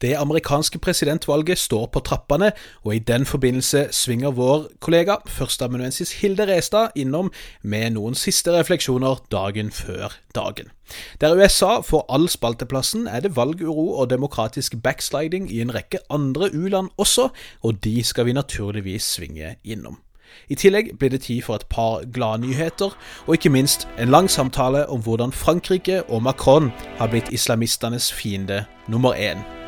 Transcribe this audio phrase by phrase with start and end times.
[0.00, 2.52] Det amerikanske presidentvalget står på trappene,
[2.84, 7.28] og i den forbindelse svinger vår kollega førsteamanuensis Hilde Restad innom
[7.62, 10.72] med noen siste refleksjoner dagen før dagen.
[11.20, 16.48] Der USA får all spalteplassen, er det valguro og demokratisk backsliding i en rekke andre
[16.54, 17.28] u-land også,
[17.62, 20.00] og de skal vi naturligvis svinge innom.
[20.48, 22.96] I tillegg blir det tid for et par gladnyheter,
[23.26, 28.64] og ikke minst en lang samtale om hvordan Frankrike og Macron har blitt islamistenes fiende
[28.88, 29.59] nummer én.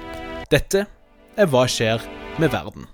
[0.53, 0.83] Dette
[1.41, 2.03] er Hva skjer
[2.37, 2.85] med verden?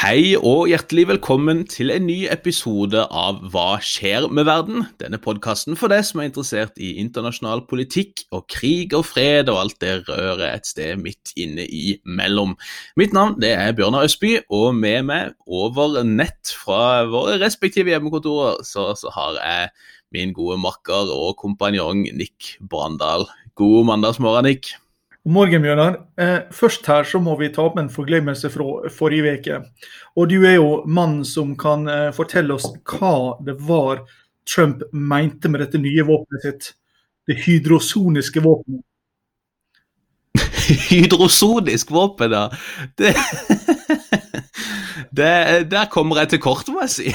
[0.00, 4.86] Hei og hjertelig velkommen til en ny episode av Hva skjer med verden?
[4.96, 9.60] Denne podkasten for deg som er interessert i internasjonal politikk og krig og fred og
[9.60, 12.56] alt det røret et sted midt inne imellom.
[12.96, 18.64] Mitt navn det er Bjørnar Østby, og med meg over nett fra våre respektive hjemmekontorer
[18.64, 19.72] så, så har jeg
[20.16, 23.28] min gode makker og kompanjong Nick Brandal.
[23.52, 24.78] God mandagsmorgen, Nick.
[25.24, 25.96] God morgen, Bjørnar.
[26.16, 29.58] Eh, først her så må vi ta opp en forglemmelse fra forrige uke.
[30.16, 34.00] Og du er jo mannen som kan eh, fortelle oss hva det var
[34.48, 36.70] Trump mente med dette nye våpenet sitt.
[37.28, 38.80] Det hydrosoniske våpenet.
[40.88, 42.46] hydrosonisk våpen, ja.
[42.96, 43.12] Det
[45.14, 47.14] det, der kommer jeg til kort, må jeg si.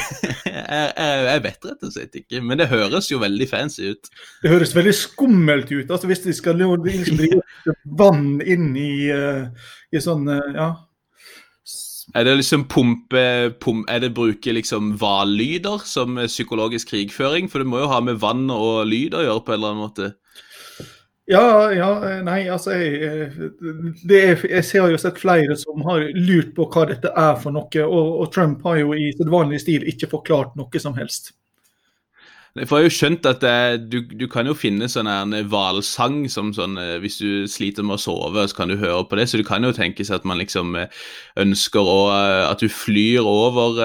[0.66, 4.08] Jeg, jeg, vet rett og slett ikke, men det høres jo veldig fancy ut.
[4.42, 5.90] Det høres veldig skummelt ut.
[5.90, 9.46] altså Hvis de skal liksom drive vann inn i, uh,
[9.94, 10.68] i sånn uh, ja.
[12.14, 17.50] Er det liksom pumpe, pump, Er det bruke liksom hvallyder som psykologisk krigføring?
[17.50, 19.86] For det må jo ha med vann og lyd å gjøre på en eller annen
[19.86, 20.12] måte.
[21.26, 21.88] Ja, ja,
[22.22, 23.30] nei, altså jeg,
[24.06, 27.82] er, jeg ser jo sett flere som har lurt på hva dette er for noe,
[27.82, 31.32] og, og Trump har jo i sedvanlig stil ikke forklart noe som helst.
[32.56, 33.56] Jeg får jo skjønt at det,
[33.92, 38.00] du, du, kan jo finne sånn hvalsang som sånn eh, Hvis du sliter med å
[38.00, 39.26] sove, så kan du høre på det.
[39.28, 41.02] Så det kan jo tenkes at man liksom eh,
[41.42, 43.76] ønsker å, eh, at du flyr over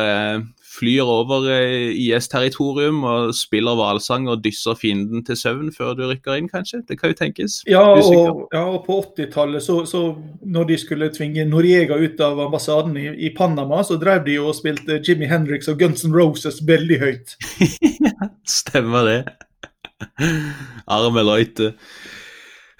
[0.71, 6.39] flyr over eh, IS-territorium og spiller hvalsang og dysser fienden til søvn før du rykker
[6.39, 6.81] inn, kanskje?
[6.87, 7.59] Det kan jo tenkes.
[7.69, 10.03] Ja, og, ja, og på 80-tallet, så, så,
[10.41, 14.47] når de skulle tvinge Noriega ut av ambassaden i, i Panama, så drev de jo
[14.51, 17.35] og spilte Jimmy Hendrix og Guns N' Roses veldig høyt.
[18.61, 19.19] Stemmer det.
[20.87, 21.73] Arme Leute.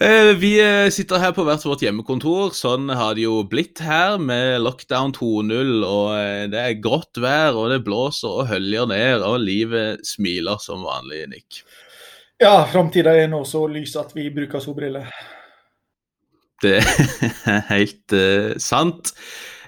[0.01, 2.55] Eh, vi eh, sitter her på hvert vårt hjemmekontor.
[2.57, 5.83] Sånn har det jo blitt her med lockdown 2.0.
[5.85, 10.57] og eh, Det er grått vær, og det blåser og høljer ned, og livet smiler
[10.63, 11.61] som vanlig, Nick.
[12.41, 15.11] Ja, framtida er nå så lys at vi bruker solbriller.
[16.65, 16.79] Det
[17.53, 19.13] er helt uh, sant.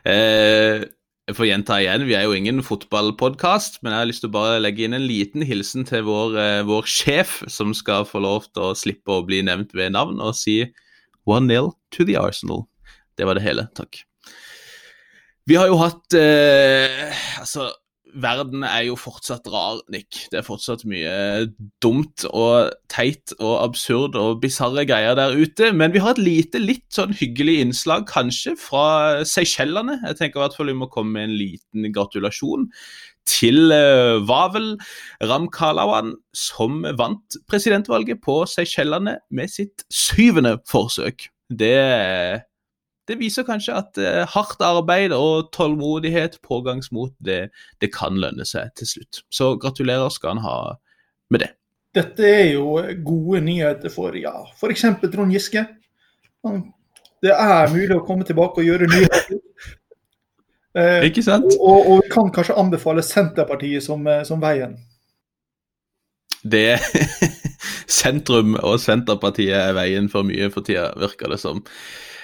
[0.02, 0.82] Uh,
[1.24, 4.36] jeg får gjenta igjen, vi er jo ingen fotballpodkast, men jeg har lyst til å
[4.36, 8.50] bare legge inn en liten hilsen til vår, eh, vår sjef, som skal få lov
[8.52, 10.58] til å slippe å bli nevnt ved navn, og si
[11.24, 12.66] 1-0 to the Arsenal.
[13.16, 13.70] Det var det hele.
[13.78, 14.02] Takk.
[15.48, 17.70] Vi har jo hatt eh, Altså,
[18.22, 20.26] verden er jo fortsatt rar, Nick.
[20.32, 21.48] Det er fortsatt mye
[21.84, 25.72] dumt og teit og absurd og bisarre greier der ute.
[25.76, 30.00] Men vi har et lite, litt sånn hyggelig innslag, kanskje, fra Seychellene.
[30.08, 32.70] Jeg tenker i hvert fall vi må komme med en liten gratulasjon
[33.30, 33.72] til
[34.28, 34.74] Vavel
[35.24, 41.30] Ramkalawan, som vant presidentvalget på Seychellene med sitt syvende forsøk.
[41.54, 41.78] Det
[43.08, 47.50] det viser kanskje at eh, hardt arbeid og tålmodighet, pågangsmot, det,
[47.84, 49.24] det, kan lønne seg til slutt.
[49.34, 50.58] Så gratulerer skal han ha
[51.34, 51.52] med det.
[51.94, 54.88] Dette er jo gode nyheter for ja, f.eks.
[55.04, 55.66] Trond Giske.
[57.24, 59.40] Det er mulig å komme tilbake og gjøre nyheter.
[60.74, 61.46] Eh, Ikke sant?
[61.62, 64.72] Og, og, kan kanskje anbefale Senterpartiet som, eh, som veien.
[66.42, 66.80] Det
[68.00, 71.62] Sentrum og Senterpartiet er veien for mye for tida, virker det som.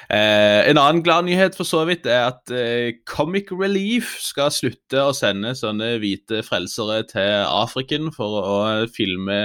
[0.09, 5.03] Eh, en annen glad nyhet for så vidt er at eh, Comic Relief skal slutte
[5.05, 8.55] å sende sånne hvite frelsere til Afriken for å
[8.89, 9.37] filme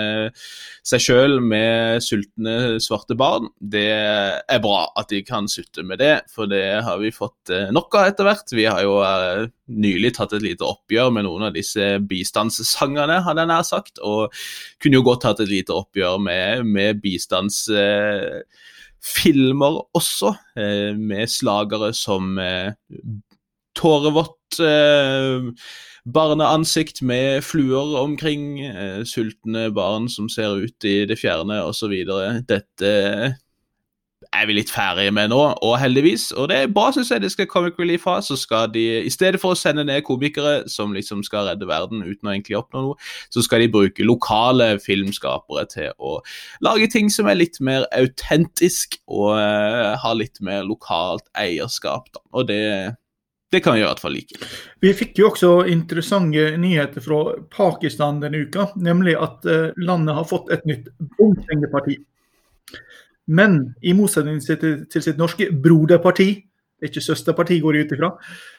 [0.80, 3.50] seg sjøl med sultne svarte barn.
[3.60, 7.68] Det er bra at de kan slutte med det, for det har vi fått eh,
[7.68, 8.56] nok av etter hvert.
[8.56, 13.44] Vi har jo eh, nylig tatt et lite oppgjør med noen av disse bistandssangerne, hadde
[13.44, 14.32] jeg nær sagt, og
[14.80, 17.66] kunne jo godt hatt et lite oppgjør med, med bistands...
[17.68, 18.40] Eh,
[19.04, 22.72] filmer også, eh, med slagere som eh,
[23.76, 25.50] tårevått eh,
[26.04, 31.94] barneansikt med fluer omkring, eh, sultne barn som ser ut i det fjerne osv.
[32.48, 32.92] Dette
[34.34, 36.30] er vi litt ferdige med nå, og heldigvis.
[36.38, 38.18] Og det er bra, syns jeg, det skal Comic Relief ha.
[38.24, 42.02] Så skal de, i stedet for å sende ned komikere som liksom skal redde verden
[42.04, 42.98] uten å egentlig oppnå noe,
[43.32, 46.18] så skal de bruke lokale filmskapere til å
[46.64, 52.10] lage ting som er litt mer autentisk og uh, har litt mer lokalt eierskap.
[52.14, 52.24] Da.
[52.34, 52.62] Og det
[53.54, 54.38] det kan jeg i hvert fall like.
[54.82, 58.66] Vi fikk jo også interessante nyheter fra Pakistan denne uka.
[58.82, 60.88] Nemlig at uh, landet har fått et nytt
[61.20, 62.00] bompengeparti.
[63.26, 68.10] Men i motsetning til, sitt norske broderparti, det er ikke søsterparti, går jeg ut ifra,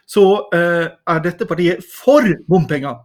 [0.10, 0.24] så
[0.56, 3.04] eh, er dette partiet for bompenger.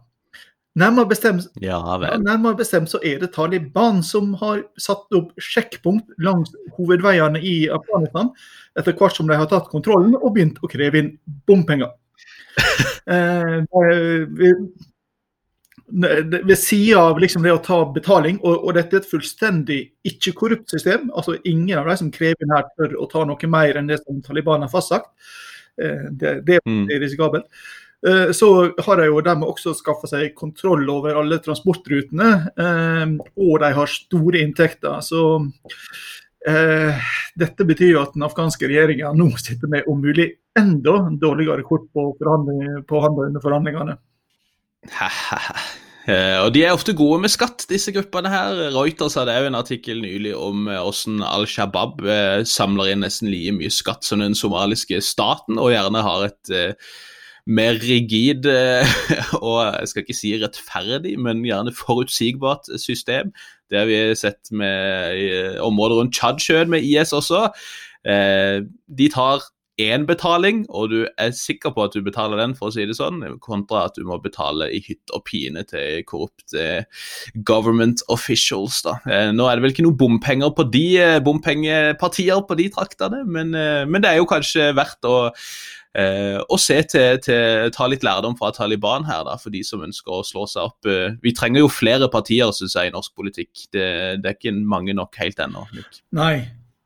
[0.79, 6.13] Nærmere bestemt, ja, ja, nærmere bestemt, så er det Taliban som har satt opp sjekkpunkt
[6.23, 8.29] langs hovedveiene i Afghanistan
[8.79, 11.11] etter hvert som de har tatt kontrollen og begynt å kreve inn
[11.49, 11.91] bompenger.
[13.11, 13.59] eh,
[15.91, 20.71] ved, sida av liksom det å ta betaling, og, og, dette er et fullstendig ikke-korrupt
[20.71, 21.09] system.
[21.15, 24.01] altså Ingen av de som krever inn her, tør å ta noe mer enn det
[24.03, 25.11] som Taliban har fastsagt.
[25.81, 26.87] Eh, det, det, er mm.
[27.01, 27.45] risikabelt.
[28.07, 28.49] Eh, så
[28.85, 32.31] har de jo dermed også skaffa seg kontroll over alle transportrutene,
[32.65, 33.05] eh,
[33.37, 34.99] og de har store inntekter.
[35.05, 35.45] Så
[36.41, 40.25] dette betyr jo at den afghanske regjeringa nå sitter med om mulig
[40.57, 43.99] enda dårligere kort på, på handel under forhandlingene.
[46.07, 48.57] og De er ofte gode med skatt, disse gruppene her.
[48.73, 52.01] Reuters hadde òg en artikkel nylig om hvordan Al Shabaab
[52.49, 56.53] samler inn nesten like mye skatt som den somaliske staten, og gjerne har et
[57.49, 58.91] mer rigid eh,
[59.45, 63.31] og jeg skal ikke si rettferdig, men gjerne forutsigbart system.
[63.71, 65.29] Det har vi sett med i
[65.63, 67.47] området rundt Tsjadsjøen med IS også.
[68.05, 68.61] Eh,
[68.97, 69.45] de tar
[69.81, 72.97] én betaling, og du er sikker på at du betaler den, for å si det
[72.97, 76.85] sånn, kontra at du må betale i hytt og pine til korrupte
[77.47, 78.81] government officials.
[78.87, 78.97] da.
[79.09, 80.87] Eh, nå er det vel ikke noe bompenger på de
[81.25, 85.17] bompengepartier på de traktene, men, men det er jo kanskje verdt å
[85.91, 89.83] Eh, og se til, til, ta litt lærdom fra Taliban her, da, for de som
[89.83, 90.87] ønsker å slå seg opp.
[90.87, 93.51] Eh, vi trenger jo flere partier synes jeg, i norsk politikk.
[93.75, 93.87] Det,
[94.23, 95.65] det er ikke mange nok helt ennå.
[96.15, 96.35] Nei,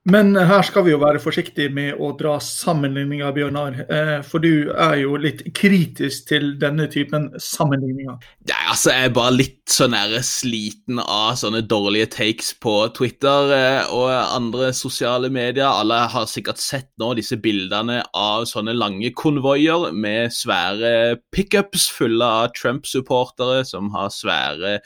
[0.06, 3.80] men her skal vi jo være forsiktige med å dra sammenligninger, Bjørnar.
[3.90, 8.20] Eh, for du er jo litt kritisk til denne typen sammenligninger.
[8.46, 13.90] Ja, altså, Jeg er bare litt sånn sliten av sånne dårlige takes på Twitter eh,
[13.90, 15.66] og andre sosiale medier.
[15.66, 22.30] Alle har sikkert sett nå disse bildene av sånne lange konvoier med svære pickups fulle
[22.44, 24.78] av Trump-supportere som har svære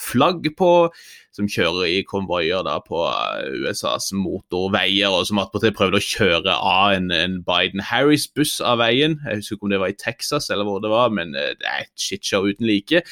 [0.00, 0.72] flagg på
[1.36, 6.94] som kjører i konvoier på eh, USAs motorveier, og som attpåtil prøvde å kjøre av
[6.96, 9.18] en, en Biden-Harris-buss av veien.
[9.26, 11.68] Jeg husker ikke om det var i Texas eller hvor det var, men eh, det
[11.68, 13.04] er et shitshow uten like.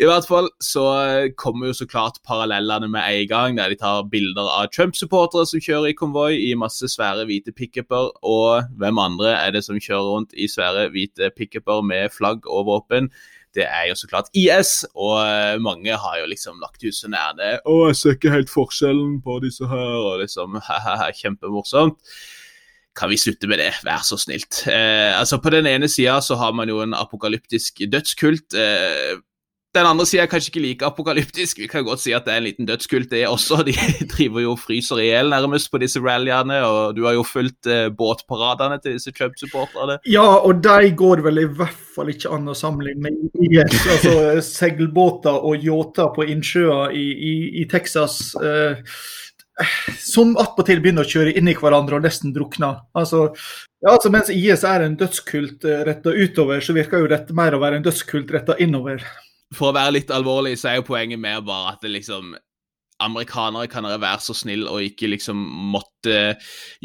[0.00, 3.80] I hvert fall så eh, kommer jo så klart parallellene med en gang, der de
[3.80, 9.00] tar bilder av Trump-supportere som kjører i konvoi i masse svære hvite pickuper, og hvem
[9.00, 13.12] andre er det som kjører rundt i svære hvite pickuper med flagg og våpen?
[13.54, 17.34] Det er jo så klart IS, og eh, mange har jo liksom lagt huset nær
[17.38, 17.54] det.
[17.64, 21.98] 'Å, jeg ser ikke helt forskjellen på disse her', og liksom ha-ha-ha, kjempemorsomt.
[22.96, 24.64] Kan vi slutte med det, vær så snilt.
[24.68, 28.52] Eh, altså På den ene sida så har man jo en apokalyptisk dødskult.
[28.52, 29.16] Eh,
[29.72, 31.62] den andre sida er kanskje ikke like apokalyptisk.
[31.62, 33.62] Vi kan godt si at det er en liten dødskult, det også.
[33.64, 33.72] De
[34.14, 37.70] driver jo og fryser i hjel nærmest på disse rallyene, og du har jo fulgt
[37.70, 39.96] eh, båtparadene til disse Trump-supporterne.
[40.04, 43.80] Ja, og de går vel i hvert fall ikke an å sammenligne med IS.
[43.96, 44.14] Altså
[44.52, 48.20] seilbåter og yachter på innsjøer i, i, i Texas.
[48.36, 48.84] Eh,
[50.00, 52.84] som attpåtil begynner å kjøre inn i hverandre og nesten drukner.
[52.98, 53.30] Altså,
[53.80, 57.56] ja, altså Mens IS er en dødskult eh, retta utover, så virker jo dette mer
[57.56, 59.00] å være en dødskult retta innover
[59.56, 62.34] for å være litt alvorlig, så er jo poenget mer bare at det liksom
[63.02, 65.38] Amerikanere kan dere være så snill og ikke liksom
[65.72, 66.36] måtte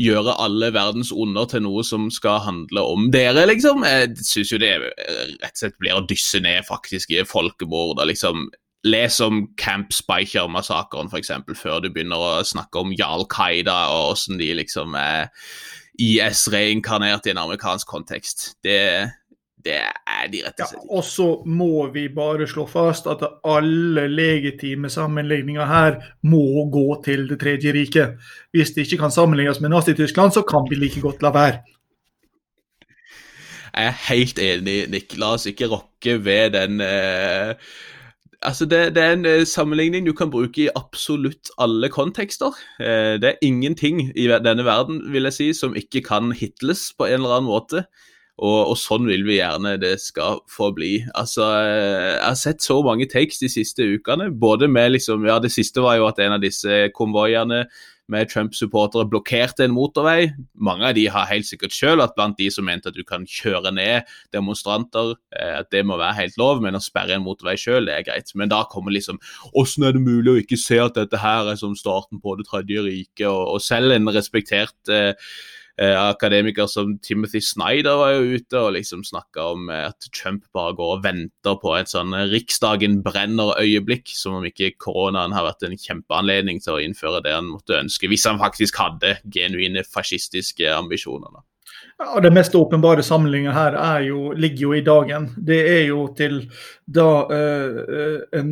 [0.02, 3.86] gjøre alle verdens onder til noe som skal handle om dere, liksom.
[3.86, 8.02] Jeg syns jo det rett og slett blir å dysse ned faktiske folkemord.
[8.10, 8.48] liksom
[8.88, 14.38] Les om Camp Speicher-massakren, f.eks., før du begynner å snakke om Jarl Qaida og åssen
[14.40, 15.32] de liksom er
[15.98, 18.52] IS reinkarnert i en amerikansk kontekst.
[18.64, 19.10] Det,
[19.68, 20.74] det er de rett og.
[20.74, 26.86] Ja, og så må vi bare slå fast at alle legitime sammenligninger her må gå
[27.06, 28.30] til Det tredje riket.
[28.56, 31.60] Hvis det ikke kan sammenlignes med Nazi-Tyskland, så kan vi like godt la være.
[33.78, 35.18] Jeg er helt enig, Nick.
[35.22, 37.54] La oss ikke rokke ved den eh,
[38.46, 42.54] Altså, det, det, er en eh, sammenligning du kan bruke i absolutt alle kontekster.
[42.80, 47.10] Eh, det er ingenting i denne verden, vil jeg si, som ikke kan hitles på
[47.10, 47.84] en eller annen måte.
[48.38, 51.00] Og, og, sånn vil vi gjerne det skal forbli.
[51.18, 54.30] Altså, jeg har sett så mange takes de siste ukene.
[54.30, 57.66] Både med liksom Ja, det siste var jo at en av disse konvoiene
[58.12, 60.30] med Trump-supportere blokkerte en motorvei.
[60.64, 63.26] Mange av de har helt sikkert selv vært blant de som mente at du kan
[63.28, 67.58] kjøre ned demonstranter, eh, at det må være helt lov, men å sperre en motorvei
[67.60, 68.32] selv, det er greit.
[68.36, 69.20] Men da kommer liksom
[69.52, 72.48] Hvordan er det mulig å ikke se at dette her er som starten på det
[72.48, 73.28] tredje riket?
[73.28, 75.14] Og, og selv en respektert eh,
[75.82, 80.46] eh, akademiker som Timothy Snyder var jo ute og liksom snakka om eh, at Trump
[80.56, 85.68] bare går og venter på et sånn Riksdagen brenner-øyeblikk, som om ikke koronaen har vært
[85.68, 90.72] en kjempeanledning til å innføre det han måtte ønske, hvis han faktisk hadde genuine fascistiske
[90.74, 91.44] ambisjoner.
[91.98, 95.32] Ja, Det mest åpenbare sammenligningen her jo, ligger jo i dagen.
[95.38, 96.44] Det er jo til
[96.86, 98.52] da uh, en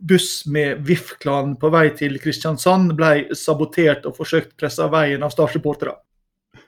[0.00, 5.98] buss med VIF-klan på vei til Kristiansand ble sabotert og forsøkt pressa veien av Start-supportere.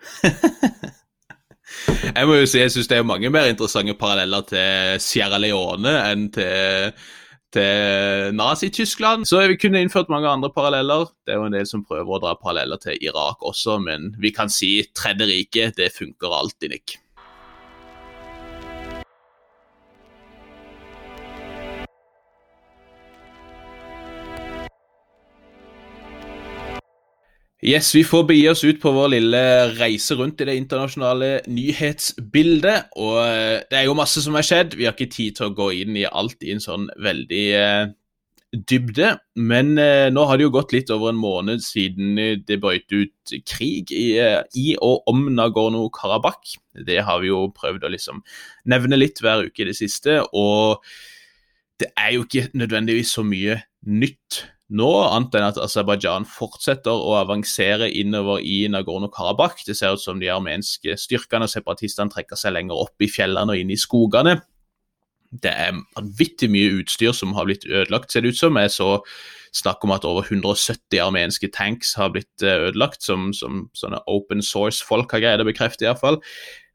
[2.17, 5.95] jeg må jo si jeg syns det er mange mer interessante paralleller til Sierra Leone
[6.11, 6.97] enn til,
[7.55, 9.27] til Nazi-Tyskland.
[9.29, 11.11] Så vi kunne innført mange andre paralleller.
[11.27, 14.35] Det er jo en del som prøver å dra paralleller til Irak også, men vi
[14.35, 17.02] kan si Tredje rike, det funker alltid, Nick.
[27.63, 29.41] Yes, Vi får begi oss ut på vår lille
[29.77, 32.89] reise rundt i det internasjonale nyhetsbildet.
[32.99, 34.75] og eh, Det er jo masse som har skjedd.
[34.75, 37.93] Vi har ikke tid til å gå inn i alt i en sånn veldig eh,
[38.51, 39.13] dybde.
[39.39, 43.35] Men eh, nå har det jo gått litt over en måned siden det brøt ut
[43.47, 46.57] krig i, eh, i og om Nagorno-Karabakh.
[46.83, 48.25] Det har vi jo prøvd å liksom
[48.75, 50.19] nevne litt hver uke i det siste.
[50.35, 50.83] Og
[51.79, 54.43] det er jo ikke nødvendigvis så mye nytt
[54.73, 59.67] nå, annet enn at Aserbajdsjan fortsetter å avansere innover i Nagorno-Karabakh.
[59.67, 63.55] Det ser ut som de armenske styrkene og separatistene trekker seg lenger opp i fjellene
[63.55, 64.39] og inn i skogene.
[65.33, 68.59] Det er vanvittig mye utstyr som har blitt ødelagt, ser det ut som.
[68.61, 68.91] Jeg så
[69.57, 74.45] snakk om at over 170 armenske tanks har blitt eh, ødelagt, som, som sånne open
[74.45, 76.21] source-folk har greid å bekrefte, iallfall.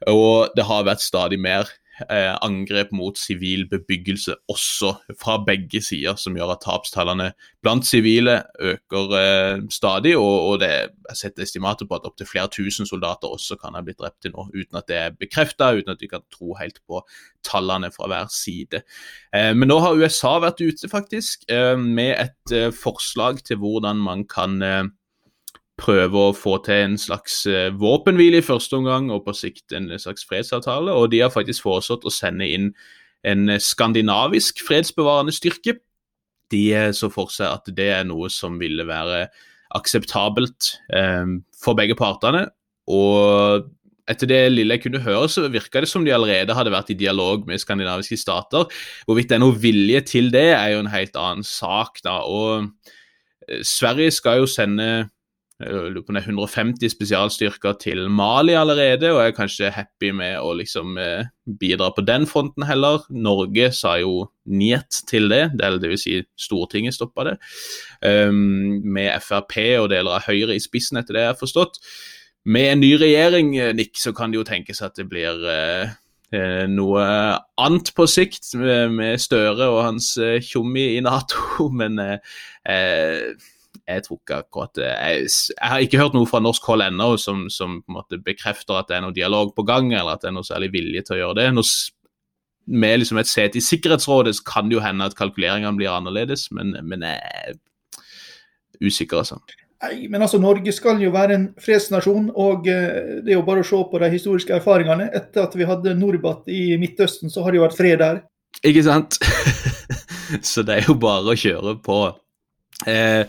[0.09, 1.69] Og det har vært stadig mer
[2.05, 7.31] eh, angrep mot sivil bebyggelse også fra begge sider, som gjør at tapstallene
[7.65, 10.15] blant sivile øker eh, stadig.
[10.17, 13.83] Og, og det er sett estimater på at opptil flere tusen soldater også kan ha
[13.85, 16.81] blitt drept til nå, uten at det er bekrefta, uten at vi kan tro helt
[16.87, 17.01] på
[17.47, 18.83] tallene fra hver side.
[19.33, 24.01] Eh, men nå har USA vært ute, faktisk, eh, med et eh, forslag til hvordan
[24.03, 24.85] man kan eh,
[25.77, 29.91] prøve å få til en slags uh, våpenhvile i første omgang, og på sikt en
[30.01, 30.93] slags fredsavtale.
[30.93, 32.71] Og de har faktisk foreslått å sende inn
[33.27, 35.77] en skandinavisk fredsbevarende styrke.
[36.53, 36.63] De
[36.95, 39.25] så for seg at det er noe som ville være
[39.75, 42.45] akseptabelt eh, for begge partene.
[42.87, 43.67] Og
[44.07, 46.99] etter det lille jeg kunne høre, så virka det som de allerede hadde vært i
[46.99, 48.69] dialog med skandinaviske stater.
[49.07, 52.21] Hvorvidt det er noe vilje til det, er jo en helt annen sak, da.
[52.23, 52.71] Og
[53.67, 55.09] Sverige skal jo sende
[55.57, 62.03] 150 spesialstyrker til Mali allerede, og er kanskje happy med å liksom eh, bidra på
[62.05, 63.01] den fronten heller.
[63.09, 67.35] Norge sa jo njet til det, det vil si Stortinget stoppa det.
[68.05, 71.81] Um, med Frp og deler av Høyre i spissen, etter det jeg har forstått.
[72.45, 75.95] Med en ny regjering, eh, Nick, så kan det jo tenkes at det blir eh
[76.67, 77.03] noe
[77.55, 80.09] annet på sikt med, med Støre og hans
[80.43, 83.31] tjommi uh, i Nato, men eh,
[83.87, 87.45] jeg tror ikke akkurat jeg, jeg, har ikke hørt noe fra norsk hold ennå som,
[87.53, 90.31] som, på en måte bekrefter at det er noe dialog på gang, eller at det
[90.31, 91.45] er noe særlig vilje til å gjøre det.
[91.55, 91.63] Nå,
[92.67, 96.49] med liksom et sete i Sikkerhetsrådet så kan det jo hende at kalkuleringene blir annerledes,
[96.51, 97.55] men, men jeg er
[98.83, 99.39] usikker, altså.
[99.85, 103.61] Nei, men altså Norge skal jo være en fredsnasjon, og eh, det er jo bare
[103.61, 105.11] å se på de historiske erfaringene.
[105.15, 108.23] Etter at vi hadde Norbat i Midtøsten, så har det jo vært fred der.
[108.65, 109.19] Ikke sant?
[110.49, 111.99] så det er jo bare å kjøre på.
[112.85, 113.25] Eh,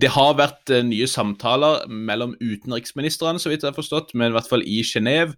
[0.00, 4.36] det har vært eh, nye samtaler mellom utenriksministrene, så vidt jeg har forstått, men i
[4.36, 5.36] hvert fall i Genéve.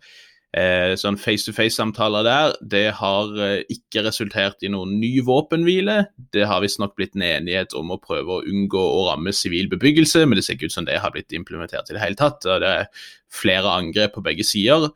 [0.56, 2.54] Eh, sånn face-to-face-samtaler der.
[2.72, 3.34] Det har
[3.68, 5.98] ikke resultert i noen ny våpenhvile.
[6.32, 10.22] Det har visstnok blitt en enighet om å prøve å unngå å ramme sivil bebyggelse,
[10.24, 12.46] men det ser ikke ut som det har blitt implementert i det hele tatt.
[12.46, 12.88] Det er
[13.34, 14.88] flere angrep på begge sider.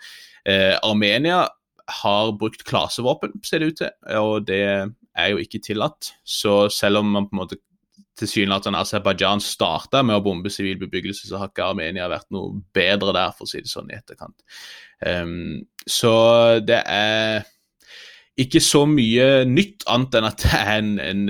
[0.82, 1.44] Armenia
[2.00, 6.14] har brukt klasevåpen, ser det ut til, og det er jo ikke tillatt.
[6.24, 7.60] Så selv om man på en måte
[8.18, 13.14] tilsynelatende Aserbajdsjan starta med å bombe sivil bebyggelse, så har ikke Armenia vært noe bedre
[13.16, 14.36] der, for å si det sånn, i etterkant.
[15.06, 16.12] Um, så
[16.64, 17.48] det er
[18.42, 21.24] ikke så mye nytt, annet enn at det er en, en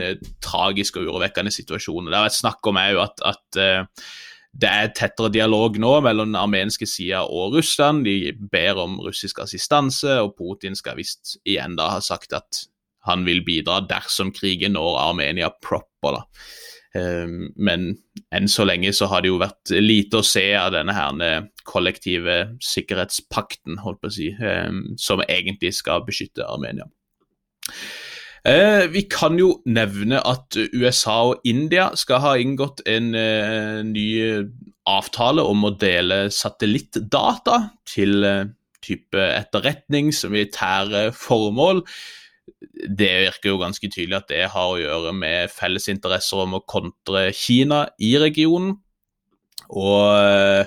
[0.45, 2.11] tragisk og urovekkende situasjon.
[2.11, 4.05] Det har vært snakk om òg at, at uh,
[4.53, 8.05] det er tettere dialog nå mellom den armenske sida og Russland.
[8.05, 12.67] De ber om russisk assistanse, og Putin skal visst igjen da ha sagt at
[13.09, 16.21] han vil bidra dersom krigen når Armenia proper.
[16.21, 16.23] da.
[16.93, 17.87] Men
[18.37, 22.37] enn så lenge så har det jo vært lite å se av denne her kollektive
[22.61, 24.29] sikkerhetspakten, holdt på å si,
[25.01, 26.85] som egentlig skal beskytte Armenia.
[28.43, 34.09] Eh, vi kan jo nevne at USA og India skal ha inngått en eh, ny
[34.91, 38.51] avtale om å dele satellittdata til eh,
[38.83, 41.85] type etterretnings- og militære formål.
[42.89, 46.65] Det virker jo ganske tydelig at det har å gjøre med felles interesser om å
[46.67, 48.75] kontre Kina i regionen.
[49.73, 50.67] Og eh,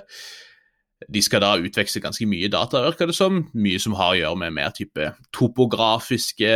[1.12, 3.44] de skal da utveksle ganske mye data, virker det som.
[3.54, 6.56] Mye som har å gjøre med mer type topografiske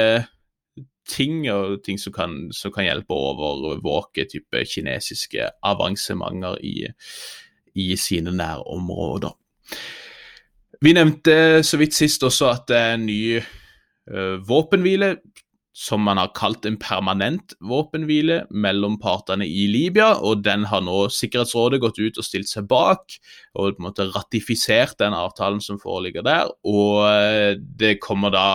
[1.09, 6.75] ting, og ting som kan, som kan hjelpe å overvåke type kinesiske avansementer i,
[7.75, 9.35] i sine nærområder.
[10.79, 13.21] Vi nevnte så vidt sist også at det er en ny
[14.47, 15.15] våpenhvile,
[15.79, 20.15] som man har kalt en permanent våpenhvile mellom partene i Libya.
[20.17, 23.15] og Den har nå Sikkerhetsrådet gått ut og stilt seg bak
[23.53, 26.51] og på en måte ratifisert den avtalen som foreligger der.
[26.67, 28.47] og uh, Det kommer da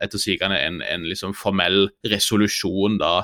[0.00, 3.18] etter sigende en, en liksom formell resolusjon da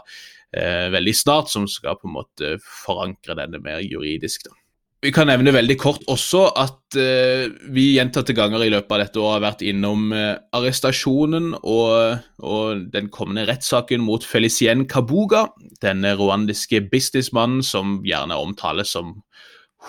[0.52, 4.44] eh, veldig snart, som skal på en måte forankre denne mer juridisk.
[4.50, 4.65] da.
[5.04, 9.20] Vi kan nevne veldig kort også at eh, vi gjentatte ganger i løpet av dette
[9.20, 15.50] året har vært innom eh, arrestasjonen og, og, den kommende rettssaken mot Felicien Kabuga,
[15.84, 19.18] denne rwandiske businessmannen som gjerne omtales som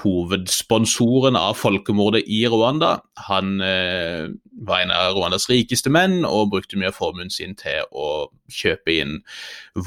[0.01, 2.97] hovedsponsoren av folkemordet i Rwanda.
[3.27, 4.27] Han eh,
[4.67, 8.93] var en av Rwandas rikeste menn og brukte mye av formuen sin til å kjøpe
[8.93, 9.15] inn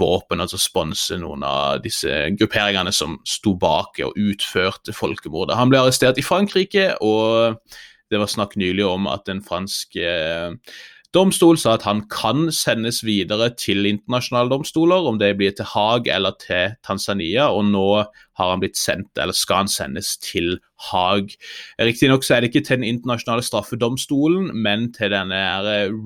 [0.00, 5.59] våpen, altså sponse noen av disse grupperingene som sto bak og utførte folkemordet.
[5.59, 7.61] Han ble arrestert i Frankrike, og
[8.11, 10.57] det var snakk nylig om at en fransk eh,
[11.14, 16.07] domstol sa at han kan sendes videre til internasjonale domstoler, om det blir til Haag
[16.11, 17.87] eller til Tanzania, og nå
[18.38, 21.35] har han blitt sendt, eller skal han sendes til Haag.
[21.83, 25.40] Riktignok er det ikke til den internasjonale straffedomstolen, men til denne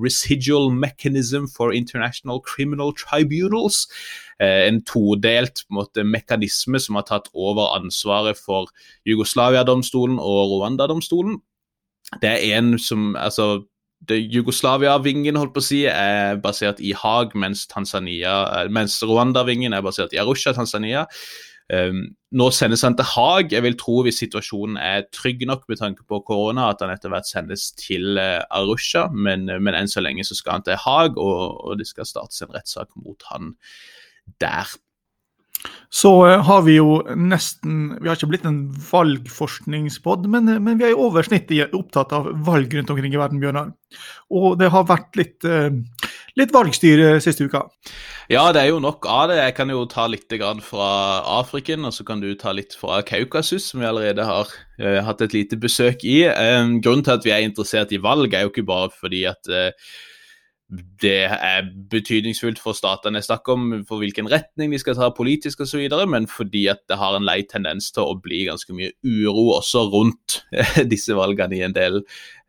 [0.01, 3.85] residual mechanism for international criminal tribunals.
[4.41, 8.73] Eh, en todelt måte, mekanisme som har tatt over ansvaret for
[9.07, 11.39] Jugoslavia-domstolen og Rwanda-domstolen.
[12.23, 13.65] Det er en som altså
[14.11, 20.13] Jugoslavia-vingen holdt på å si, er basert i Haag, mens, eh, mens Rwanda-vingen er basert
[20.13, 21.07] i Arusha, Tanzania.
[21.73, 23.53] Um, nå sendes han til Haag.
[23.55, 27.09] Jeg vil tro hvis situasjonen er trygg nok med tanke på korona, at han etter
[27.09, 31.17] hvert sendes til uh, Arusha, men, men, enn så lenge så skal han til Haag,
[31.17, 33.55] og, og det skal startes en rettssak mot han
[34.41, 34.69] der
[35.95, 40.81] så eh, har vi jo nesten Vi har ikke blitt en valgforskningspod, men, eh, men
[40.81, 43.71] vi er i over snittet opptatt av valg rundt omkring i verden, Bjørnar.
[44.35, 45.71] Og det har vært litt, eh,
[46.41, 47.63] litt valgstyre siste uka.
[48.33, 49.39] Ja, det er jo nok av det.
[49.39, 50.33] Jeg kan jo ta litt
[50.65, 54.49] fra Afriken, og så kan du ta litt fra Kaukasus, som vi allerede har
[54.81, 56.25] hatt et lite besøk i.
[56.83, 59.47] Grunnen til at vi er interessert i valg, er jo ikke bare fordi at
[61.03, 65.65] det er betydningsfullt for statene jeg snakker om, for hvilken retning de skal ta politisk
[65.65, 69.51] osv., men fordi at det har en lei tendens til å bli ganske mye uro
[69.59, 70.41] også rundt
[70.93, 72.03] disse valgene i en del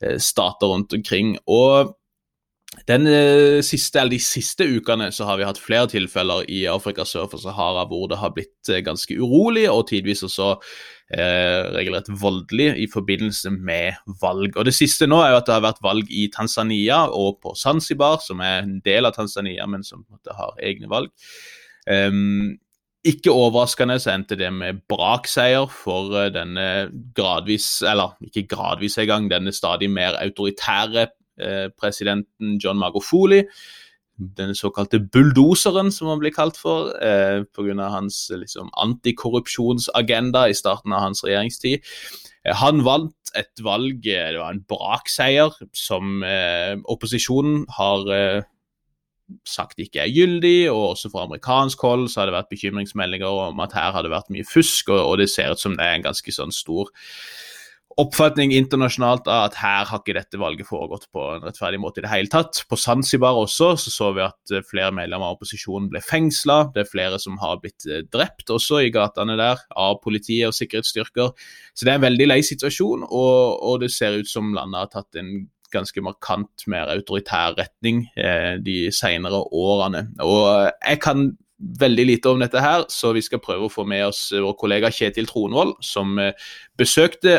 [0.03, 1.35] eh, stater rundt omkring.
[1.45, 1.95] Og
[2.87, 7.05] den eh, siste, eller De siste ukene så har vi hatt flere tilfeller i Afrika
[7.07, 10.51] sør for Sahara hvor det har blitt eh, ganske urolig, og tidvis også
[11.15, 14.57] eh, regelrett voldelig i forbindelse med valg.
[14.57, 17.55] Og Det siste nå er jo at det har vært valg i Tanzania og på
[17.57, 21.13] Zanzibar, som er en del av Tanzania, men som har egne valg.
[21.85, 22.55] Um,
[23.05, 26.65] ikke overraskende så endte det med brakseier for eh, denne
[27.17, 31.07] gradvis, eller ikke gradvis engang, denne stadig mer autoritære
[31.75, 33.43] presidenten John Magofoli.
[34.15, 37.89] Den såkalte bulldoseren, som han blir kalt for, eh, pga.
[37.89, 41.83] hans liksom, antikorrupsjonsagenda i starten av hans regjeringstid.
[42.45, 48.41] Eh, han vant et valg, eh, det var en brakseier, som eh, opposisjonen har eh,
[49.43, 53.59] sagt ikke er gyldig, og også fra amerikansk hold så har det vært bekymringsmeldinger om
[53.59, 55.95] at her har det vært mye fusk, og, og det ser ut som det er
[55.95, 56.87] en ganske sånn stor
[58.01, 62.05] oppfatning internasjonalt av at her har ikke dette valget foregått på en rettferdig måte i
[62.05, 62.59] det hele tatt.
[62.67, 66.57] På Zanzibar også så, så vi at eh, flere medlemmer av opposisjonen ble fengsla.
[66.75, 70.57] Det er flere som har blitt eh, drept også i gatene der av politiet og
[70.57, 71.31] sikkerhetsstyrker.
[71.71, 74.91] Så det er en veldig lei situasjon, og, og det ser ut som landet har
[74.91, 75.33] tatt en
[75.75, 80.07] ganske markant mer autoritær retning eh, de senere årene.
[80.23, 84.03] Og jeg kan veldig lite om dette her, så vi skal prøve å få med
[84.09, 86.17] oss vår kollega Kjetil Tronvold, som
[86.75, 87.37] besøkte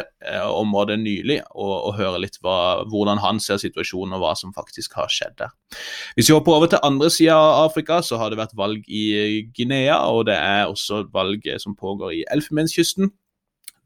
[0.49, 4.97] området nylig, og, og høre litt hva, hvordan han ser situasjonen og hva som faktisk
[4.97, 5.53] har skjedd der.
[6.17, 9.45] Hvis vi hopper over til andre sida av Afrika, så har det vært valg i
[9.57, 13.13] Guinea, og det er også valg som pågår i Elfenbenskysten.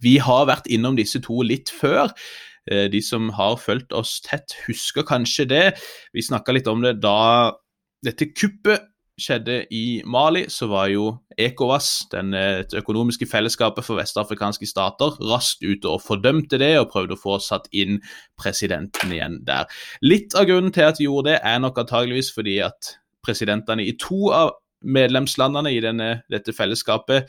[0.00, 2.14] Vi har vært innom disse to litt før.
[2.70, 5.64] De som har fulgt oss tett, husker kanskje det.
[6.14, 7.50] Vi snakka litt om det da
[8.06, 8.86] dette kuppet
[9.20, 15.64] skjedde i Mali, så var jo ECOWAS, den, det økonomiske fellesskapet for vestafrikanske stater, raskt
[15.64, 18.00] ute og fordømte det og prøvde å få satt inn
[18.40, 19.70] presidenten igjen der.
[20.04, 23.96] Litt av grunnen til at de gjorde det, er nok antageligvis fordi at presidentene i
[24.00, 27.28] to av medlemslandene i denne, dette fellesskapet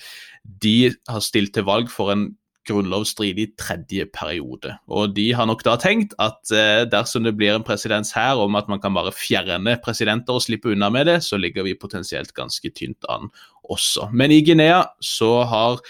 [0.63, 2.30] de har stilt til valg for en
[2.67, 4.76] grunnlovsstridig tredje periode.
[4.91, 8.58] Og de har nok da tenkt at eh, dersom det blir en presedens her om
[8.60, 12.36] at man kan bare fjerne presidenter og slippe unna med det, så ligger vi potensielt
[12.38, 13.32] ganske tynt an
[13.71, 14.10] også.
[14.13, 15.82] Men i Guinea så har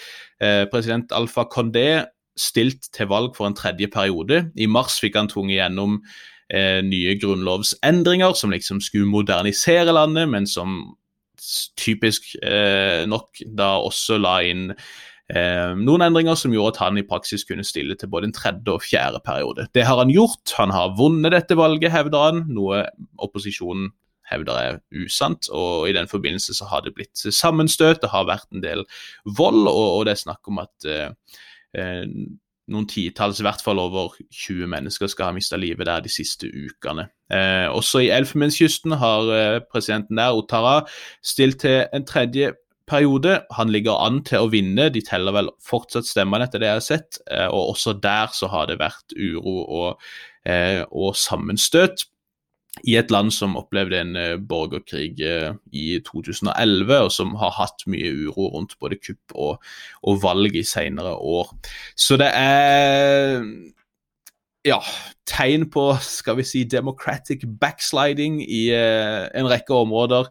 [0.42, 2.06] eh, president Alfa Condé
[2.40, 4.46] stilt til valg for en tredje periode.
[4.56, 6.00] I mars fikk han tvunget gjennom
[6.54, 10.96] eh, nye grunnlovsendringer som liksom skulle modernisere landet, men som
[11.80, 14.70] typisk eh, nok da også la inn
[15.32, 18.74] Eh, noen endringer som gjorde at han i praksis kunne stille til både en tredje
[18.74, 19.68] og fjerde periode.
[19.76, 20.56] Det har han gjort.
[20.60, 22.84] Han har vunnet dette valget, hevder han, noe
[23.24, 23.94] opposisjonen
[24.32, 25.50] hevder er usant.
[25.50, 28.86] og I den forbindelse så har det blitt sammenstøt, det har vært en del
[29.26, 31.12] vold, og, og det er snakk om at eh,
[31.78, 32.08] eh
[32.72, 36.48] noen titalls, i hvert fall over 20 mennesker, skal ha mista livet der de siste
[36.48, 37.10] ukene.
[37.28, 40.86] Eh, også i Elfenbenskysten har eh, presidenten der, Otara,
[41.26, 42.54] stilt til en tredje
[42.92, 43.42] periode.
[43.58, 46.88] Han ligger an til å vinne, de teller vel fortsatt stemmene etter det jeg har
[46.88, 47.20] sett.
[47.32, 50.08] Eh, og også der så har det vært uro og,
[50.46, 52.08] eh, og sammenstøt.
[52.88, 58.14] I et land som opplevde en eh, borgerkrig i 2011, og som har hatt mye
[58.28, 59.74] uro rundt både kupp og,
[60.08, 61.52] og valg i senere år.
[62.00, 63.44] Så det er
[64.68, 64.78] ja,
[65.26, 70.30] tegn på skal vi si, democratic backsliding i en rekke områder.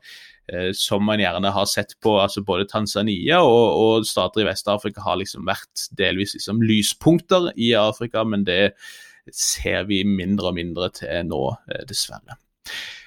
[0.51, 5.05] Eh, som man gjerne har sett på altså både Tanzania og, og stater i Vest-Afrika
[5.05, 8.73] har liksom vært delvis liksom lyspunkter i Afrika, men det
[9.31, 12.39] ser vi mindre og mindre til nå, eh, dessverre.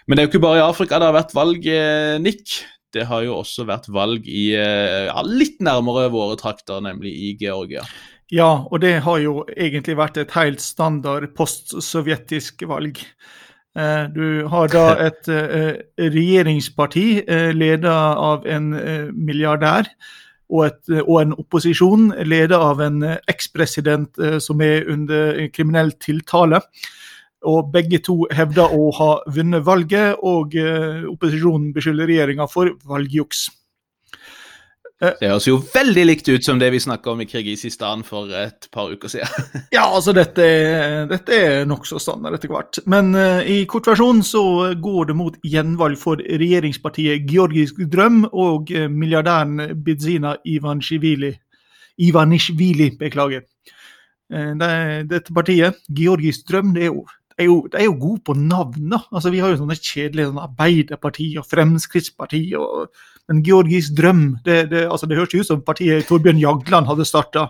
[0.07, 2.61] Men det er jo ikke bare i Afrika det har vært valg, eh, Nick.
[2.93, 7.81] Det har jo også vært valg i ja, litt nærmere våre trakter, nemlig i Georgia.
[8.29, 13.01] Ja, og det har jo egentlig vært et helt standard postsovjetisk valg.
[13.73, 18.69] Eh, du har da et eh, regjeringsparti eh, ledet av en
[19.17, 19.89] milliardær,
[20.53, 22.99] og, et, og, en opposisjon ledet av en
[23.31, 26.59] ekspresident som er under kriminell tiltale.
[27.49, 30.53] Og begge to hevder å ha vunnet valget, og
[31.09, 33.47] opposisjonen beskylder regjeringa for valgjuks.
[35.03, 38.31] Eh, det høres jo veldig likt ut som det vi snakka om i Kirgisistan for
[38.39, 39.47] et par uker siden.
[39.75, 40.45] ja, altså dette,
[41.09, 42.79] dette er nokså standard etter hvert.
[42.89, 44.43] Men uh, i kortversjon så
[44.79, 51.33] går det mot gjenvalg for regjeringspartiet Georgisk drøm og uh, milliardæren Bidzina Ivanishvili.
[52.03, 53.43] Ivanishvili, beklager.
[54.31, 54.71] Uh, det,
[55.11, 57.03] dette partiet, Georgisk drøm, det er jo
[57.37, 58.93] er jo, de er jo gode på navn.
[59.11, 62.93] Altså, Vi har jo sånne kjedelige sånne Arbeiderpartiet og Fremskrittspartiet og
[63.31, 67.47] Men Georgis drøm det, det, altså, det høres ut som partiet Torbjørn Jagland hadde starta.